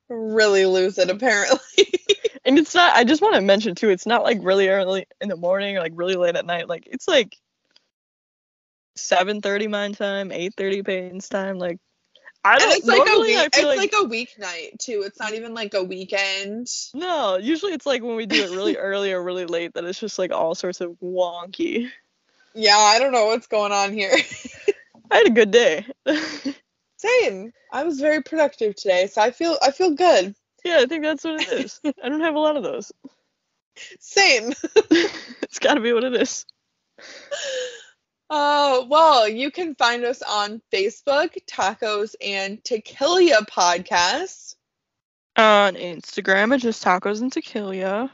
[0.09, 1.59] really lose it, apparently.
[2.45, 5.29] And it's not I just want to mention too, it's not like really early in
[5.29, 6.69] the morning or like really late at night.
[6.69, 7.37] Like it's like
[8.99, 11.59] 7:30 my time, 8:30 Peyton's time.
[11.59, 11.79] Like
[12.45, 15.03] I don't And it's like a week, it's like, like, a weeknight too.
[15.07, 16.67] It's not even like a weekend.
[16.95, 20.01] no, usually it's like when we do it really early or really late that it's
[20.01, 21.91] just like all sorts of wonky.
[22.55, 24.13] Yeah, I don't know what's going on here.
[25.11, 25.87] I had a good day.
[26.97, 27.53] Same.
[27.73, 30.35] I was very productive today, so I feel I feel good.
[30.65, 31.81] yeah, I think that's what it is.
[32.03, 32.93] I don't have a lot of those.
[34.01, 34.53] Same.
[35.43, 36.47] it's got to be what it is.
[38.31, 44.57] Uh, well, you can find us on Facebook, Tacos and Tequila Podcast.
[45.37, 48.11] On Instagram, it's just tacos and tequila.